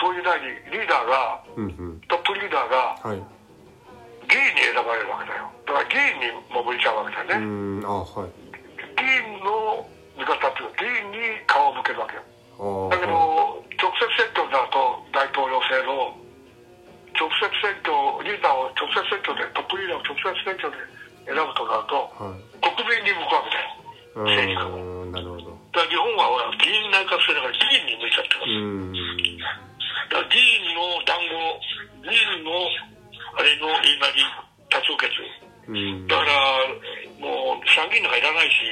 [0.00, 2.00] そういう代にリーダーが、うんうん。
[2.08, 2.11] トップ
[2.42, 3.22] リーダーがはい。
[4.26, 5.46] 議員に選ばれるわけだよ。
[5.66, 7.82] だから議員にも向いちゃうわけだようね。
[7.82, 8.30] んあはい。
[8.98, 9.86] 議員の
[10.18, 12.22] 味方っていうか、議員に顔を向けるわけよ。
[12.62, 13.12] あだけど、
[13.78, 14.78] 直接選挙になると、
[15.14, 16.14] 大統領制の
[17.14, 17.92] 直接選挙、
[18.24, 20.78] リーダーを直接選挙で、トップリーダーを直接選挙で
[21.26, 22.42] 選ぶとなると、はい。
[22.62, 23.70] 国民に向くわけだよ。
[24.16, 25.04] う政治家も。
[25.12, 25.52] なるほど。
[25.72, 28.50] だから日本は議員内閣制だから議員に向いちゃってます。
[28.50, 28.92] うん。
[28.92, 31.60] だから議員の談合、
[32.02, 32.50] 議員の
[33.34, 34.22] あれの言いなり
[34.68, 35.14] 多数決。
[35.68, 36.06] うん。
[36.06, 36.32] だから、
[37.22, 38.66] もう参議院なんかいらないし、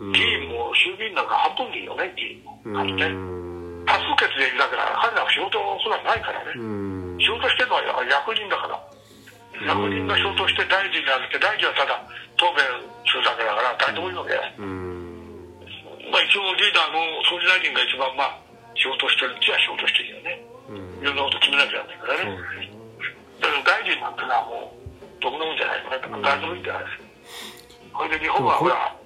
[0.00, 2.56] うん議員も衆議院なんか半分でいいよね、議員も。
[2.64, 3.04] うあのね。
[3.04, 3.84] ん。
[3.84, 6.56] 多数決でいるだけだから、彼らは仕事普段ないからね。
[6.56, 7.18] うん。
[7.20, 8.80] 仕事してるのは役人だから。
[9.60, 12.00] 役人が仕事して大臣になって、大臣はただ
[12.40, 12.64] 答弁
[13.04, 14.32] するだけだから、誰でもいいわけ。
[14.56, 14.80] うん。
[16.08, 18.40] まあ一応リーダーの総理大臣が一番まあ
[18.72, 20.40] 仕事してるっちゃ仕事してるよね。
[20.70, 22.69] うんいろんなこと決めなきゃいけないからね。
[23.40, 27.04] 大臣なんてのはもう、どこのもんじゃないかな、誰でもいいんじゃないですか。
[27.98, 28.96] それで日本はほら、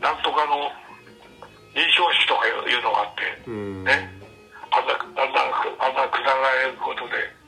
[0.00, 0.70] なんとかの
[1.74, 3.84] 認証式とかいうのがあって、うん。
[3.84, 4.10] ね、
[4.70, 5.40] あんな、あんな、
[5.78, 7.38] あんなくだらないことで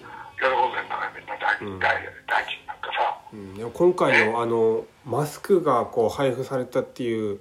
[0.40, 1.94] 喜んでんだからみんな大うん大
[2.26, 3.18] 大臣なんかさ。
[3.32, 7.40] うんでも今回のあのマスクがこう配布されたっていう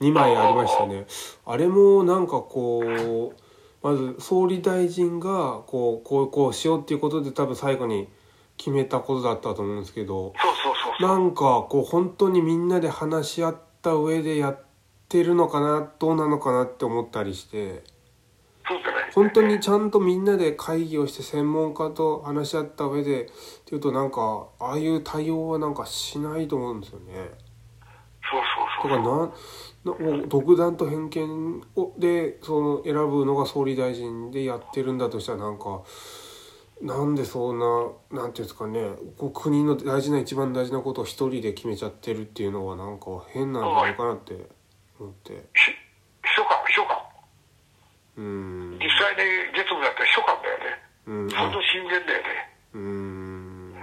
[0.00, 1.06] 2枚ありましたね
[1.46, 3.43] あれもなんかこう
[3.84, 8.08] まず総理大臣がこうこうこうしようっていうことで多分最後に
[8.56, 11.08] 決めたことだったと思うんですけどそうそうそうそう。
[11.08, 14.64] なんかこう本当にみんなで話し合った上でやっ
[15.10, 17.84] てるのかなどうなのかなって思ったりして。
[19.14, 23.28] 本当にちゃんとみんなで会議をして専門家と話し合った上でっ
[23.66, 27.14] ていうとなんかああいう対応はなんかしないと思うんですよね。
[27.14, 28.40] そう
[28.82, 29.32] そうだそうからなな
[29.84, 35.82] 独断と偏見をでその選ぶのが総理大臣でやってるんだとしたらなんか
[36.80, 37.58] なんでそん
[38.10, 44.34] ななんていうんですかねこう国の大事な一番大事なことを一人で決めちゃってるっていうのはなんか変なんじゃないかなって
[44.98, 45.70] 思ってひ
[46.22, 46.98] 秘書官、秘書官。
[48.16, 50.64] うん実際に実務だって秘書官だよね。
[51.06, 52.28] うんその震源だよね。
[52.74, 53.74] うん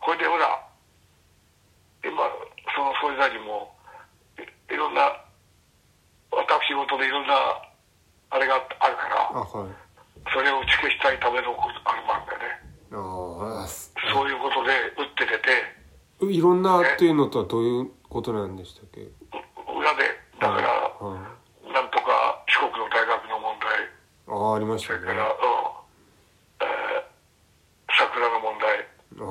[0.00, 0.58] これでほら、
[2.02, 2.16] 今、
[2.74, 3.70] その総理大臣も、
[4.40, 5.12] いいろんな、
[6.70, 7.34] 私事でいろんな、
[8.30, 9.68] あれがあるから、あはい。
[10.32, 12.46] それを打ち消したいためのことあるもんだよね。
[12.92, 15.38] ああそういうことで打って出
[16.30, 19.00] て、いろんなっていうのとはどういうことなんでしたっけ？
[19.00, 19.10] う
[19.78, 20.04] 裏で、
[20.38, 23.90] だから、はいなんとか四国の大学の問題、
[24.28, 25.00] ああありましたね。
[25.00, 25.34] それから、うん、
[26.62, 27.10] えー
[27.98, 28.86] 桜の問題、
[29.18, 29.22] あ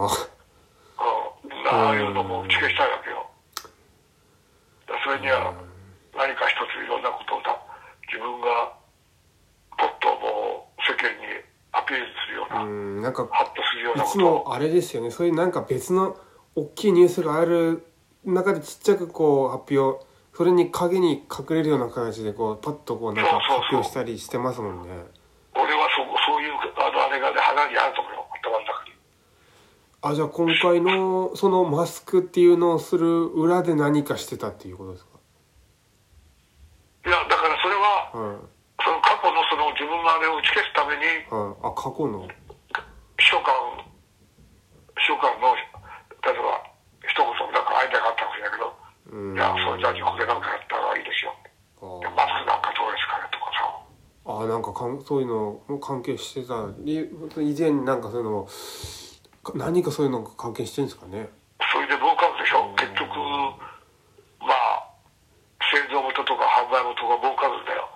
[1.48, 3.30] うん、ああいうのも打ち消したいわけよ。
[4.88, 5.54] だそれには
[6.16, 7.56] 何か一ついろんなことをさ、
[8.08, 8.72] 自分が
[9.78, 11.28] ポッともう世間に
[11.72, 15.12] アピールするような、うんなんかハッとするようないこつもあれですよね。
[15.12, 16.18] そういうなんか別の
[16.56, 17.86] 大きいニュースがある
[18.26, 24.90] 中でちっちゃくこう発表それに影に隠れるような形でこうパッとこうなんか発表したりしてますもんね。
[25.56, 28.92] 俺はそそういうあのあれがね、鼻にあると思うよ、頭の中に。
[30.02, 35.06] あじゃあ今回のそのマスクっていうのをする裏で何かしてたっていうことです
[37.06, 38.38] いや、だからそれは、かはい。
[38.84, 41.68] その過去のその自分のあれを打ち消すために、はい。
[41.68, 42.28] あ過去の
[43.18, 43.56] 秘書官、
[44.94, 46.62] 秘書官の、例えば、
[47.08, 51.34] 一言なんかアイデアがあったかもしれないけど、うんいや、それじゃあこれなんかやったらいいですよ。
[51.82, 53.74] あでマスクなんかどうですかねとかさ。
[54.28, 57.10] あなんかかんそういうのも関係してたり
[57.42, 58.50] 以前になんかそういうのも
[59.42, 61.34] か何かそういうのが関係してるんですかね？
[61.74, 62.70] それで儲かるでしょ？
[62.78, 63.18] 結局、
[64.46, 64.86] まあ、
[65.74, 67.90] 製造元とか販売元が儲かるんだよ。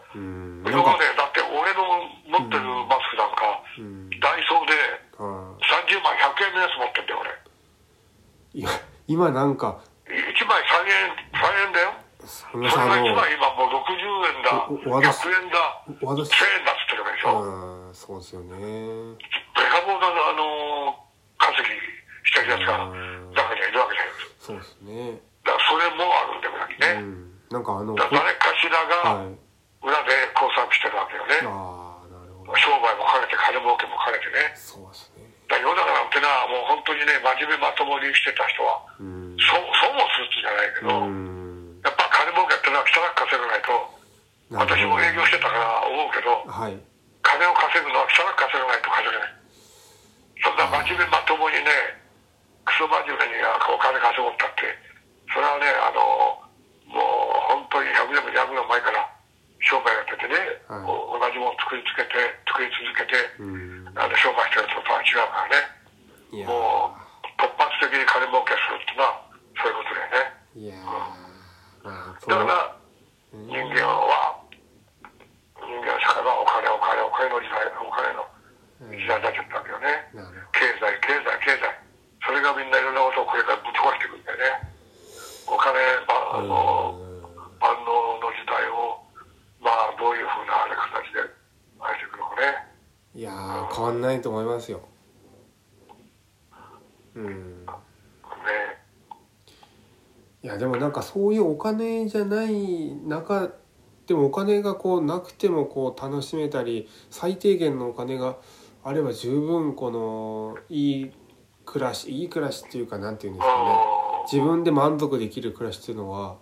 [0.66, 1.86] 今まで、だって俺の
[2.34, 4.10] 持ってるマスクなんか、うん。
[4.18, 4.74] ダイソーで
[5.22, 5.54] あ
[5.86, 7.30] 30枚100円のやつ持ってんだよ、俺。
[8.58, 8.70] いや
[9.06, 9.86] 今なんか。
[10.10, 10.18] 1
[10.50, 11.94] 枚3円、3円だよ。
[12.26, 14.02] それが一番今もう60
[14.34, 16.74] 円だ、100円だ、1000円だ
[17.24, 17.40] しょ。
[17.40, 19.16] うん、そうですよね。
[19.56, 21.00] べらぼうな、あの、
[21.40, 21.72] 稼ぎ
[22.28, 24.12] してるやつが中にはいるわけだよ。
[24.40, 25.20] そうですね。
[25.48, 27.00] だからそれもあるんだよね。
[27.00, 27.34] うん。
[27.48, 29.24] なんかあの、誰かしらが
[29.84, 31.40] 裏で工作してるわけよね。
[31.48, 32.56] ああ、なるほど。
[32.60, 34.52] 商売も兼ねて、金儲けも兼ねてね。
[34.56, 35.24] そうですね。
[35.48, 39.36] だ世の中なんてな、もう本当にね、真面目まともにしてた人は、うん。
[39.40, 41.82] そう、そうもするじゃないけど、うん。
[41.84, 43.70] やっぱ金儲けってのは汚く稼がないと、
[44.56, 46.80] 私も営業してたから思うけど、はい。
[47.22, 49.44] 金を稼ぐのは汚く稼がないと稼げない。
[50.84, 51.72] そんな真面目まともにね、
[52.66, 54.68] クソ真面目にお金稼ごうったって、
[55.32, 56.44] それはね、あの、
[56.92, 59.08] もう本当に100年も200年前から
[59.64, 60.36] 商売やっててね、
[60.68, 62.20] はい同じもの作りつけて、
[62.52, 63.88] 作り続けて、うん。
[63.96, 65.56] あの商売してる人とは違うからね、
[66.36, 69.24] いやもう突発的に金儲けするっていうのは、
[69.56, 70.36] そういうことだよね。
[70.58, 72.76] ーいやーまあ、そだかうら、
[73.32, 74.36] 人間は、
[75.64, 78.28] 人間社会はお金、お金、お金の時代、お金の
[78.92, 80.10] 時代になっちゃったわけよね。
[80.14, 81.72] なる経済、経済、経済。
[82.26, 84.74] それがみんないろんなことをこれからぶち壊していくんだよね。
[85.48, 85.78] お金、
[86.10, 86.98] ばあの、
[87.62, 89.00] 万能の時代を、
[89.62, 91.20] まあ、どういうふうなあれ形で
[91.80, 92.74] 愛していくのかね。
[93.16, 94.82] いやー変わんないと思いますよ。
[97.16, 97.66] うん。
[97.66, 97.72] ね。
[100.42, 103.52] いやでもなんかそういうお金じゃない中
[104.06, 108.36] でもお金がこうなくてもこう楽しめたり最低限のお金が
[108.84, 111.12] あれば十分このいい
[111.66, 113.78] 暮らしいい暮らしっていうかなんていうんですかね。
[114.32, 116.38] 自分で満足できる暮らしっていうのは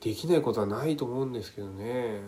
[0.00, 2.20] できないことはないと思うんですけどね。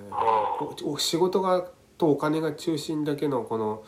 [0.99, 3.85] 仕事がとお金が中心だけのこの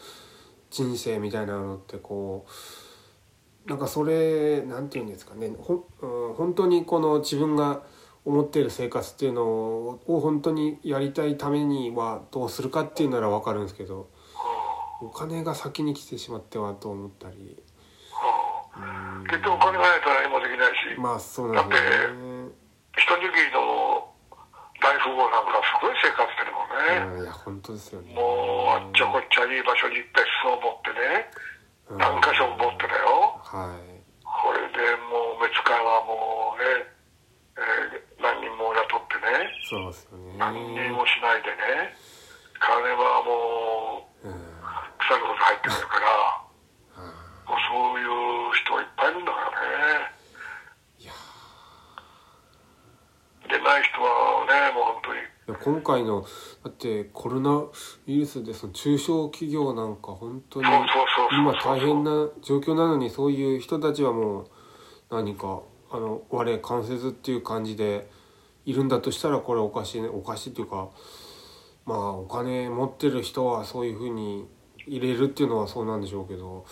[0.70, 2.46] 人生みたいなのってこ
[3.66, 5.51] うなんかそれなんていうんですかね。
[5.59, 7.83] ほ、うん、本当にこの自分が
[8.27, 14.11] 思っている生活っていうのを本当にやりたいためにはどうするかっていうなら分かるんですけど
[15.01, 17.62] お金が先に来てしまってはと思ったり
[18.81, 22.53] ん結局お金がないと何もできないし、まあそうなんですよね。
[22.97, 24.11] 一握りの
[24.81, 27.17] 大富豪なんかすごい生活してるもんね。
[27.17, 28.12] うん、いや本当ですよね。
[28.12, 31.31] もうあっちゃこっちゃいい場所に別荘を持ってね、
[31.89, 33.41] うん何箇所も持ってたよ。
[33.41, 33.97] はい。
[34.21, 36.85] これでもう目使いはもうね、
[37.57, 37.95] えー
[39.68, 40.38] そうですよね。
[40.38, 41.90] 何にもしないでね、
[42.61, 44.33] 金はもううん。
[44.33, 47.02] 腐るほど入ってくるから、
[47.50, 50.12] もうそういう人はいっぱいいるんだからね。
[51.00, 51.12] いや
[53.50, 55.57] でない人はね、もう本当に。
[55.64, 56.24] 今回の
[56.62, 57.72] だってコロナウ
[58.07, 60.68] イルスでその中小企業なんか本当に
[61.33, 64.46] 今大変な状況なのにそういう人たちはもう
[65.11, 68.09] 何かあの我関せずっていう感じで
[68.66, 70.90] いるんだとしたらこれおかしいねおかしいっていうか
[71.87, 74.46] まあお金持ってる人はそういうふうに
[74.87, 76.66] 入れるっていうのはそうなんでしょうけど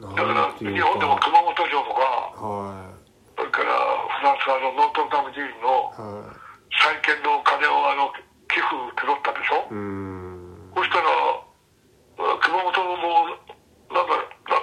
[0.00, 2.00] だからなんていう日本でもか熊本城とか、
[2.40, 2.94] は
[3.36, 3.74] それから
[4.18, 5.92] フランスはあのノートルダム寺院の
[6.72, 8.08] 再建の金をあの
[8.48, 9.66] 寄付取ったでしょ？
[9.68, 10.72] いうーん。
[10.74, 14.12] そしたら、うん熊本のもう、なんだ、
[14.44, 14.60] な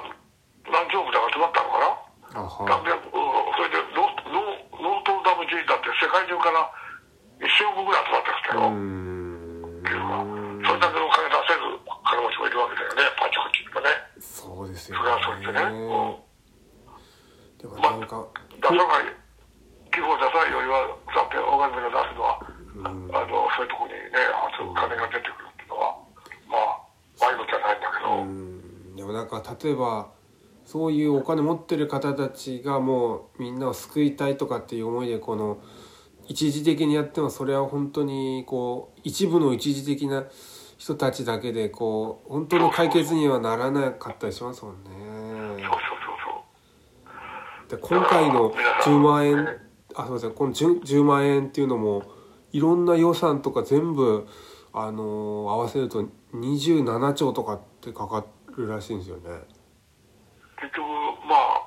[0.69, 2.41] 何兆部だか集まったのかな？
[2.41, 2.53] あは。
[2.53, 3.81] それで
[5.47, 6.59] ノートルダム寺院だって世界中から
[7.39, 9.79] 1000億ぐらい集まってきたよ、ん。
[9.83, 10.19] 寄付が。
[10.67, 13.87] それだけのお金出せる金持ちもいるわけだよね、パチパチとかね。
[14.19, 15.63] そうですよそれはそれでね。
[15.63, 16.19] うん。
[17.57, 18.27] でもなんか、
[18.59, 19.15] 出さない、
[19.93, 22.43] 寄付を出さないよりは、だって大金が出すのは、
[22.75, 23.15] うん。
[23.15, 25.95] あのそういうところにね、あそう金が出てくるっていうのは、
[26.49, 26.83] まあ、
[27.23, 28.95] 悪いことじゃないんだけど、うん。
[28.97, 30.16] でもなんか例えば
[30.67, 35.59] そういうお金持ってる方たちがもうみんなを救いたいとかっていう思いでこの
[36.27, 40.25] 一時的にやってもそれは本当にこう一部の一時的な
[40.77, 45.63] 人たちだけでこう本当の解決にはならなかったりしますもんね。
[47.69, 48.51] で今回の
[48.83, 49.47] 10万円
[49.95, 52.03] あすいませんこの 10, 10万円っていうのも
[52.51, 54.27] いろんな予算とか全部
[54.73, 55.03] あの
[55.49, 58.25] 合わせると27兆とかってかか
[58.57, 59.56] るらしいんですよね。
[60.57, 60.81] 結局、
[61.25, 61.61] まあ、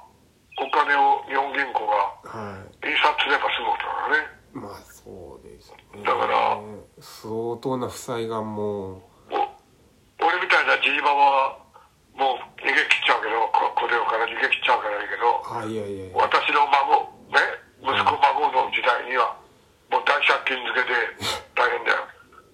[0.59, 1.95] お金を日本銀行が
[2.27, 2.87] はい。
[2.87, 4.41] 印刷すれば済むことだからね。
[4.53, 6.03] まあそうですね。
[6.03, 6.59] だから
[6.99, 11.59] 相当な負債がもうお俺みたいなじじばばは、
[12.15, 17.41] もう逃げ切っちゃうけど、ここれをから逃げ切っちゃうからいいけど、あいやいやいや私の孫、ね、
[17.81, 19.33] 息子孫の時代には、
[19.89, 20.93] もう大借金漬けで
[21.55, 22.05] 大変だよ。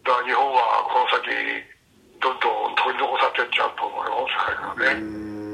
[0.04, 1.26] だから日本はこの先、
[2.22, 5.45] どんどん取り残されてっちゃうと思うよ、世界からね。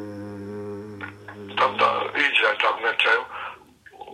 [3.03, 3.27] ちゃう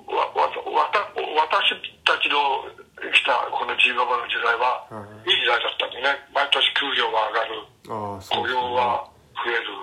[0.08, 1.76] わわわた私
[2.08, 2.64] たちの
[2.96, 4.88] 生きたこのジーババの時代は、
[5.22, 6.16] い、い時代だったんでね。
[6.32, 9.04] 毎年給料は上がる、雇用は
[9.44, 9.76] 増える。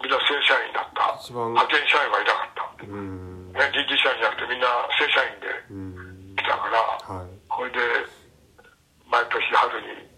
[0.00, 1.18] みんな正社員だった。
[1.34, 5.50] 派遣社員はいなかった、ね、人事社員じゃなくてみんな正社員で
[6.36, 7.78] 来たから、はい、これで
[9.10, 10.10] 毎年春に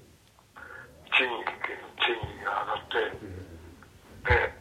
[1.12, 2.97] 賃金賃金が上がって、
[4.26, 4.57] ね、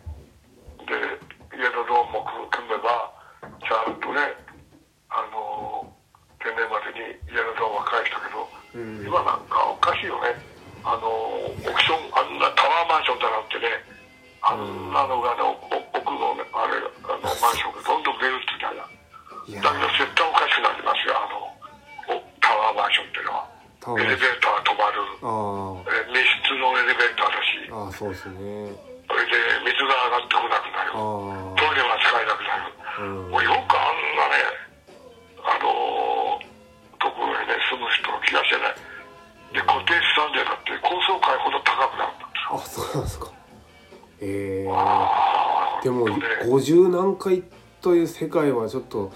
[0.85, 3.14] で家のローンも組めば
[3.65, 4.21] ちゃんとね
[5.09, 5.81] あの
[6.37, 8.45] 定年までに家のドアは返したけど、
[8.77, 10.37] うん、今なんかおかしいよね。
[10.85, 13.73] あのオークションあんなタワーマンションだなんてね
[14.45, 16.77] あんなのがね、うん、奥の、ね、あれ
[17.09, 18.85] あのマンションがどんどん出るってみたらだ
[19.49, 21.49] けど絶対おかしくなりますよあの
[22.37, 23.49] タワーマンションっていうのは。
[23.97, 25.01] エレベーター止まる。
[25.89, 27.69] え密室のエレベーターだし。
[27.69, 28.73] あそうですね。
[29.05, 31.54] それで水が上がってこなくなる。
[33.01, 34.39] もうよくあんなね、
[35.43, 36.45] あのー
[36.99, 38.61] ところにね、住む人の気がしてね。
[39.53, 42.25] で、固定資産税だって高層階ほど高くなるんで
[42.71, 42.83] すよ。
[42.83, 43.31] あそうなんですか。
[44.21, 45.83] ええあー。
[45.83, 47.43] でも本当ね50何回
[47.81, 49.11] という世界はちょっと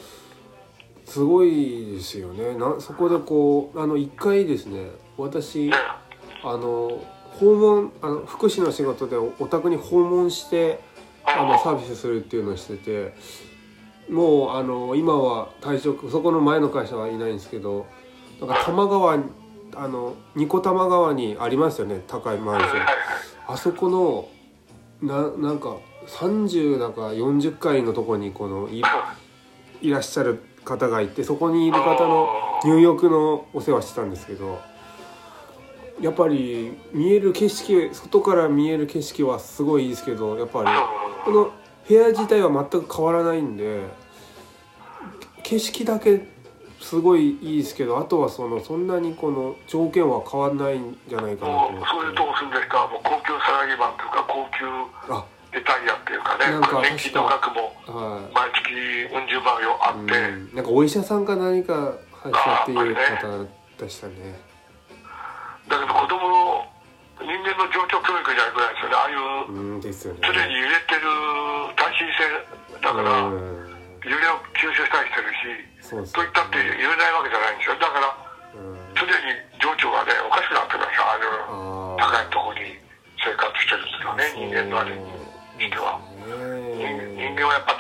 [1.06, 2.56] すごいですよね。
[2.56, 5.74] なそこでこうあの1回ですね私ね。
[6.44, 7.02] あの
[7.40, 10.80] 訪問あの福祉の仕事でおお宅に訪問して
[11.26, 13.14] あのサービスするっていうのをしてて
[14.10, 17.86] もうあの今は退職そこの前の会社はいないんですけど
[18.40, 19.24] なんか多摩川に
[19.76, 22.82] あの二子玉川にありますよね高いマンション。
[23.48, 24.28] あそこの
[25.02, 28.82] ななんか30だか40階のとこにこのい
[29.82, 32.28] いらっしゃる方がいてそこにいる方の
[32.64, 34.60] 入浴のお世話してたんですけど
[36.02, 40.70] やっぱり見える景色外から見える景色はすごいいいですけどやっぱり
[41.26, 41.52] この
[41.88, 43.84] 部屋自体は全く変わらないんで
[45.44, 46.22] 景色だけ
[46.80, 55.26] すごいいいですけどあとはそのそんなにこの条件は変わらないんじゃないかなと思もうそういうとってこ住んでる人はもう高級サラリーマンというか高級あ。
[55.52, 58.34] リタイアっていうかねなんか年金の額もはい。
[58.34, 58.70] 毎月
[59.14, 64.40] うん十万よあって、うん、なんかお医者さんか何か入ったっていう方でしたね。
[65.68, 66.66] だけど子供の
[67.20, 68.96] 人間の情緒教育じゃないですよね。
[68.96, 69.92] ああいうね。
[69.92, 71.02] 常に揺れてる
[71.76, 73.69] 耐震性だから、うん、
[74.04, 75.32] 揺れを吸収したりしてる
[75.82, 77.76] しそうですといったって揺れないわけじゃないんですよ。
[77.80, 78.08] だから
[78.50, 79.12] うん、常に
[79.62, 81.30] 情緒がねおかしくなってるんですよああいう
[81.94, 82.82] あ高いところに
[83.22, 85.30] 生活してるんですよね人間のあれに。
[85.60, 86.00] しては。
[86.18, 87.36] 人ね。
[87.36, 87.76] 人間はやっぱ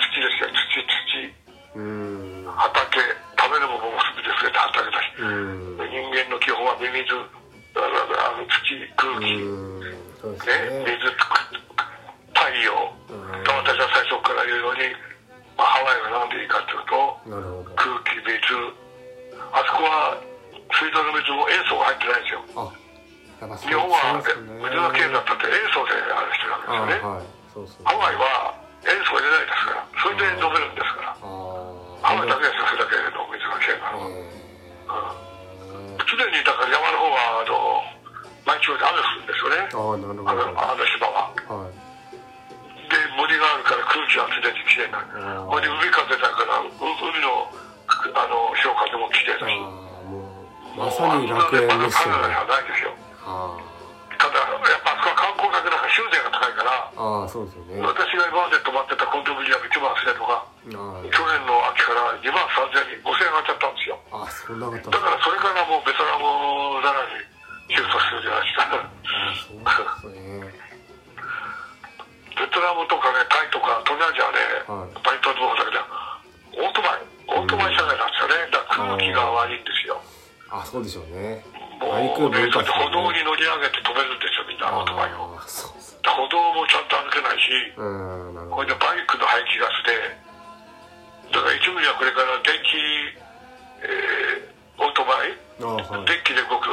[95.89, 96.05] はい。
[96.05, 96.69] 電気で動く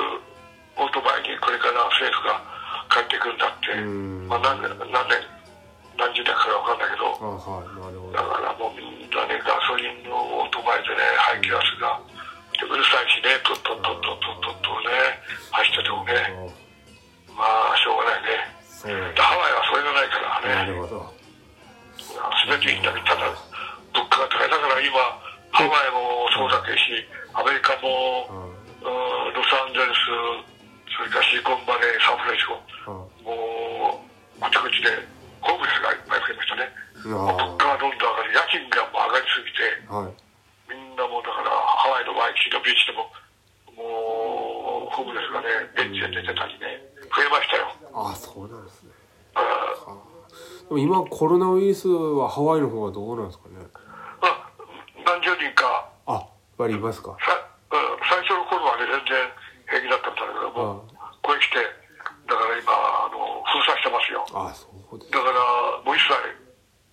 [0.77, 2.37] オートバイにこれから政府が
[2.93, 5.17] 帰ってくるんだって、うんまあ、何年何年
[5.97, 8.16] 何十年か分かんないけどあはい、なるほだど。
[51.17, 53.65] コロナウイルスはハワイの方はどうなんですかね？
[54.21, 54.53] まあ
[55.09, 56.29] 何十人かあ、やっ
[56.61, 57.17] ぱりいますか？
[57.25, 57.33] さ、
[57.73, 59.33] うん、最初の頃はね全然
[59.65, 60.85] 平気だったんだけども
[61.25, 61.57] これ来て
[62.29, 65.11] だから今あの封鎖してますよああ、そうです。
[65.13, 65.41] だから
[65.81, 66.13] もう一切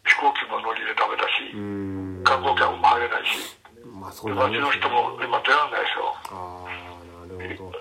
[0.08, 2.24] 飛行機も乗りでダメだしうーん。
[2.24, 3.60] 観光客も入れないし
[3.92, 7.76] まあ、そうなります街の人も今出られないですよああ、なるほど。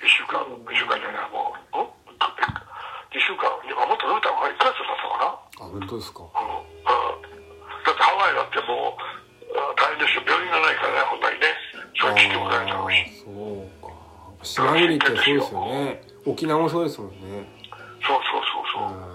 [0.00, 1.84] 1週間1週間じゃないもう
[3.12, 6.24] 2週間いやもっと伸びた方が1ヶ月だったかなあ、本当ですか。
[6.24, 6.64] うんうん
[7.84, 10.22] だってハワイだってもううん大変ですよ。
[10.24, 11.52] 病院がないからね本来ね。
[11.92, 13.92] そういう危機もないだろうしそうか。
[14.42, 16.02] 島国ってそうですよね。
[16.24, 17.16] 沖縄もそうですもんね。
[18.00, 19.12] そうそうそうそう。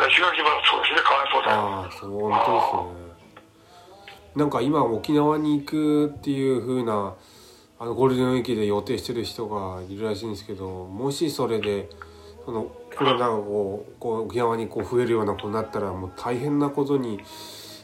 [0.00, 1.56] で石垣島もそうですね、かわいそうだよ。
[1.58, 3.08] ああそう本当ですね。
[4.36, 7.14] なんか今沖縄に行くっていう風な
[7.80, 11.88] あのゴールデンウィークで予定してる人がいるらしいんですけどもしそれで
[12.44, 17.20] そのコロナうこう沖縄にこう増えるようなことになったらもう大変なことに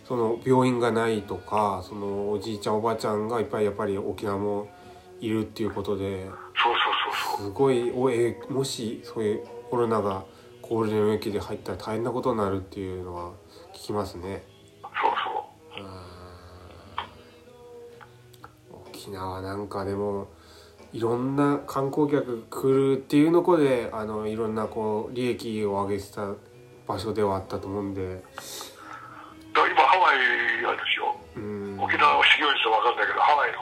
[0.07, 4.68] その病院がないとかそのおじいちゃんおばあちゃんがいっぱいやっぱり沖縄も
[5.20, 6.42] いるっていうことでそうそう
[7.34, 7.46] そうそう。
[7.46, 10.24] すごいおえもしそういうコロナが
[10.61, 13.32] ゴールデンウィークで入ったら大変なことになるっていうのは
[13.74, 14.44] 聞きますね。
[14.82, 15.44] そうそう。
[18.88, 20.28] 沖縄なんかでも
[20.92, 26.32] いろんな観光客来るっていうのこであのいろんなこう利益を上げてた
[26.86, 28.22] 場所ではあったと思うんで
[31.85, 33.61] 沖縄の失業率は分かんないけど、ハワイの、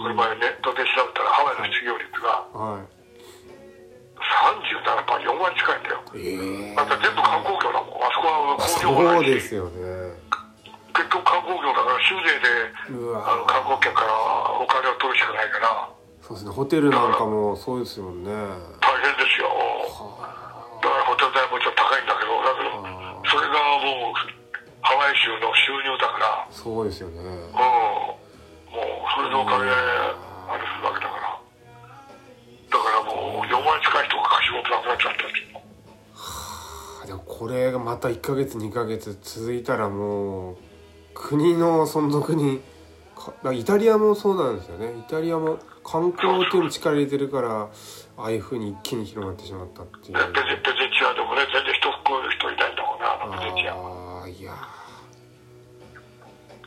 [0.00, 2.80] これ前ネットで調べたら、ハワイの失業率がは
[4.16, 6.00] 37%、4割近いんだよ。
[6.16, 8.00] いええだって全部観光業だもん。
[8.00, 10.16] あそこは工業もそうないし、ですよね。
[10.96, 14.16] 結局観光業だから、州税でうあのわ観光客から
[14.56, 15.88] お金を取るしかないから、
[16.24, 16.52] そうですね。
[16.52, 18.32] ホテルなんかもそうですもんね。
[18.80, 19.52] 大変ですよ。
[20.80, 23.20] だからホテル代もちょっと高いんだけど、だけど、あ。
[23.28, 24.39] それがもう、
[24.82, 27.18] ハワイ州の収入だから、そうですよね。
[27.18, 27.36] うん、もう
[29.14, 31.40] それのお金であれするわけだから。
[32.70, 35.38] だからもう4割近い人が仕事なくなっちゃったって。
[35.38, 35.62] いうの。
[37.02, 37.06] あ。
[37.06, 40.56] でもこれがまた1ヶ月2ヶ月続いたらもう
[41.14, 42.60] 国の存続に
[43.52, 44.94] イタリアもそうなんですよね。
[44.98, 47.68] イタリアも観光っていうのに力入れてるから
[48.16, 50.18] ああいうふうに一気に広がってしまったっていう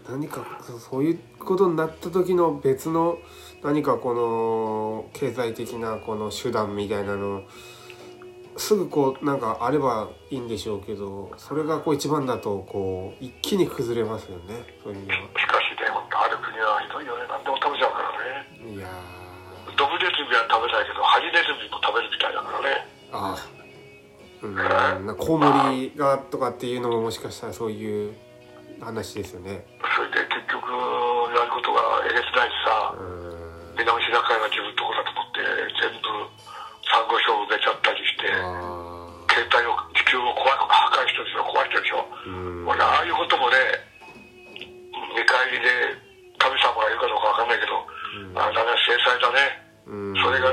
[0.09, 3.17] 何かそそういうことになった時の別の
[3.63, 7.43] 何かこの経済的なこの手段みたいなの
[8.57, 15.17] すぐこうなんかあればいいんでしょうけどそれがこう一番だとこう一気に崩れますよねそういうのは。
[15.17, 18.11] しかしね、ある国はひどいよね、何でも食べちゃうから
[18.67, 18.75] ね。
[18.75, 18.87] いや
[19.75, 22.87] ドブネズミは食べないけど、ハジネズミも食べるみたいだからね。
[23.11, 23.37] ーあ。
[23.37, 24.55] ーうん。
[24.55, 28.13] なんかコウモリがとかっていうのももしかしたらそういう
[28.83, 29.65] 話ですよね。
[29.95, 30.71] それで結局、
[31.35, 33.75] やることがえげつないしさう、ん。
[33.77, 35.41] 南シナ海が自分のとこだと思って、
[35.81, 36.07] 全部
[36.91, 38.43] サンゴ礁埋めちゃったりして、あ
[39.33, 42.05] 携帯を、地球を壊破壊してるでしょ、壊してるでしょ。
[42.69, 43.57] 俺、ああいうこともね、
[45.17, 45.97] 見返りで
[46.37, 47.81] 神様がいるかどうかわかんないけど、
[48.37, 49.61] あれだね、制裁だね。
[49.87, 50.15] うん。
[50.21, 50.49] それが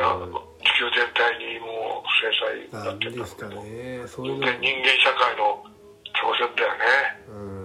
[0.64, 3.11] 地球全体にもう制裁になってる。
[3.12, 3.61] んだですかね。
[4.16, 5.61] 人間社会の
[6.16, 7.59] 挑戦だよね。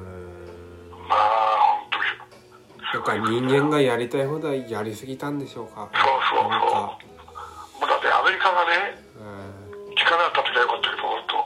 [1.06, 2.26] うんまあ、本当に。
[2.94, 5.90] なんか人間がやりたい放題やりすぎたんでしょうか。
[5.94, 6.04] そう
[6.34, 6.42] そう。
[6.42, 7.88] そうもう。
[7.88, 11.40] だってアメリカがね、うん力が立てばよかったけど、本当、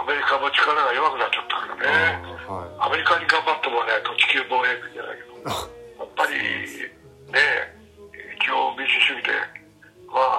[0.00, 2.20] アメリカも力が弱くなっちゃったからね。
[2.46, 2.68] あはい。
[2.78, 5.68] アメリカに頑張ってもらわないと地球防衛軍じゃないけど、あ
[5.98, 6.36] やっぱり
[7.32, 7.38] ね、
[8.36, 9.32] 一応民主主義で、
[10.06, 10.37] まあ、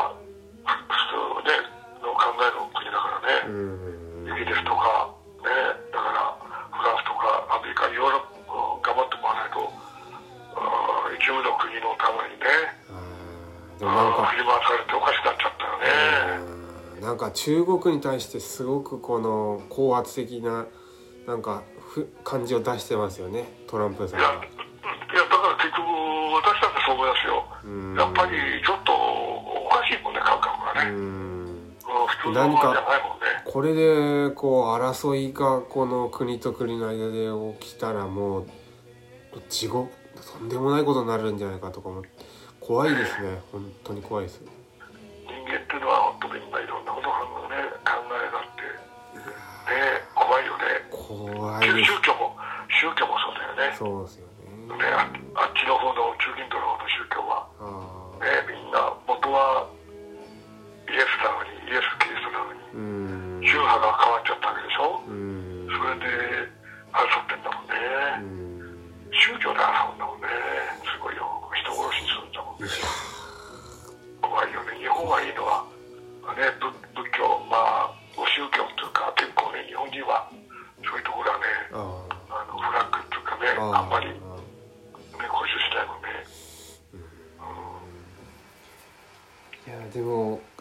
[17.29, 20.65] か中国に対してすごくこの高圧的な
[21.27, 24.43] なんかふ感じを出してますよねトランプさんいや、いが。
[24.43, 24.49] や
[25.29, 25.81] だから結局、
[26.35, 27.45] 私だってそう思いますよ。
[27.63, 28.31] うんやっぱり
[28.65, 30.91] ちょっとおかしいもんね、感覚がね。
[30.91, 31.75] うんうん
[32.07, 33.25] 普通のものじゃないもんね。
[33.45, 38.47] これでこう争いがこの国と国の間で起きたらもう
[39.49, 39.89] 地獄
[40.37, 42.03] とんでもないことになるんじゃないかとかも
[42.59, 44.41] 怖いですね本当に怖いです。
[53.79, 54.03] そう。
[54.03, 54.77] ですよね。
[54.77, 55.48] ねあ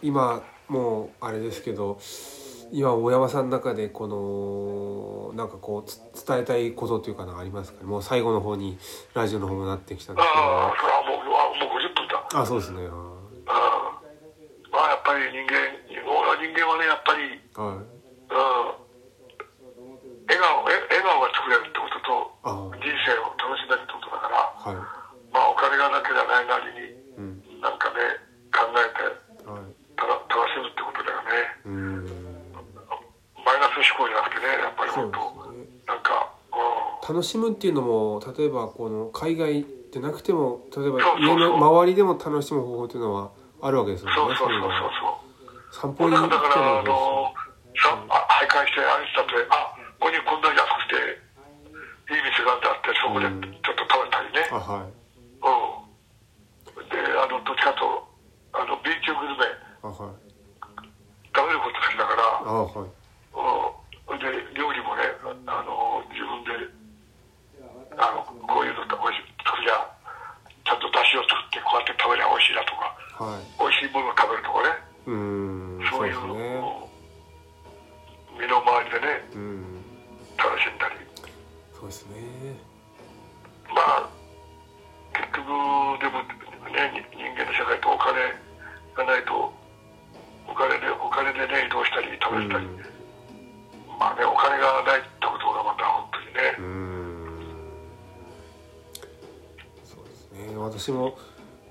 [0.09, 1.99] 今もうあれですけど
[2.73, 5.91] 今大山さんの中でこのなんかこう
[6.27, 7.81] 伝えたいことというかなありますか？
[7.83, 8.79] ねもう最後の方に
[9.13, 12.41] ラジオの方もなってきたんですけどああ、それはもう、あもう50分だ。
[12.41, 13.15] あそうですねあ
[15.09, 15.61] 人間
[16.41, 17.21] 人間はねやっぱり、
[17.57, 17.85] はいうん、
[20.29, 22.49] 笑顔え笑顔が作れるってこととあ
[22.81, 24.77] 人生を楽しめるってことだからはい
[25.33, 27.97] まあお金がなければないなりにうんなんかね
[28.55, 29.65] 考えてはい
[29.97, 31.33] たら楽しむってことだよね
[31.67, 32.07] うーん
[33.43, 44.55] マイナス思考じゃなくてねやっぱりそう本当ですねなんかうん楽しむっていうのも例えばこの海外でなくても例えば家の周りでも楽しむ方法っていうのはあるわけですよねそうそうそうそう。
[44.55, 45.18] いのは
[45.70, 46.83] 散歩に行ってだから、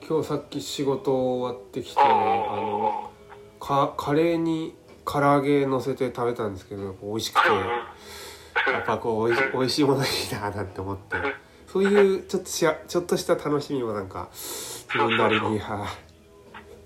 [0.10, 3.12] 今日さっき仕事終わってきてあの
[3.60, 4.74] かカレーに
[5.06, 11.18] 唐揚げ乗せて食べたんですけど美味しくてやっぱこうおいし 美味しいものいいななんて思って。
[11.68, 15.88] そういうちょっとしやちょっとした楽しみもなんか自分なりにはい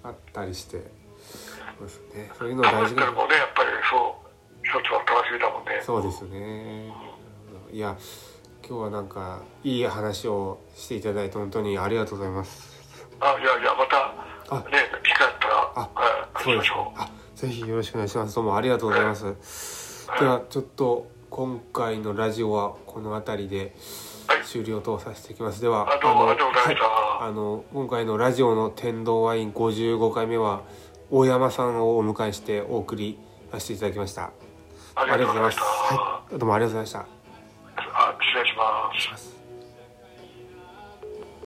[0.02, 0.82] あったりして
[1.78, 2.32] そうですね。
[2.40, 4.32] そういうの大事かもねやっぱりそう
[4.64, 5.80] 一つは楽しみだもんね。
[5.86, 6.92] そうですね。
[7.72, 7.96] いや
[8.68, 12.72] 今日はなんかいい話をしていただいて本当にありがとうございます
[13.22, 16.66] あいやいやまたあね機会あったらあはいそうでします。
[16.66, 18.36] しょあぜひよろしくお願いします。
[18.36, 20.08] どうもありがとうございます。
[20.20, 23.76] ではちょっと今回のラジオはこの辺りで
[24.28, 25.62] はい終了とさせていきます。
[25.62, 26.38] ではあのはい。
[27.22, 30.64] あの今回のラジオの天童ワイン55回目は
[31.12, 33.20] 大山さんをお迎えしてお送り
[33.52, 34.32] させていただきました。
[34.96, 36.38] ありがとうございました、はい。
[36.38, 37.21] どうもありがとうございました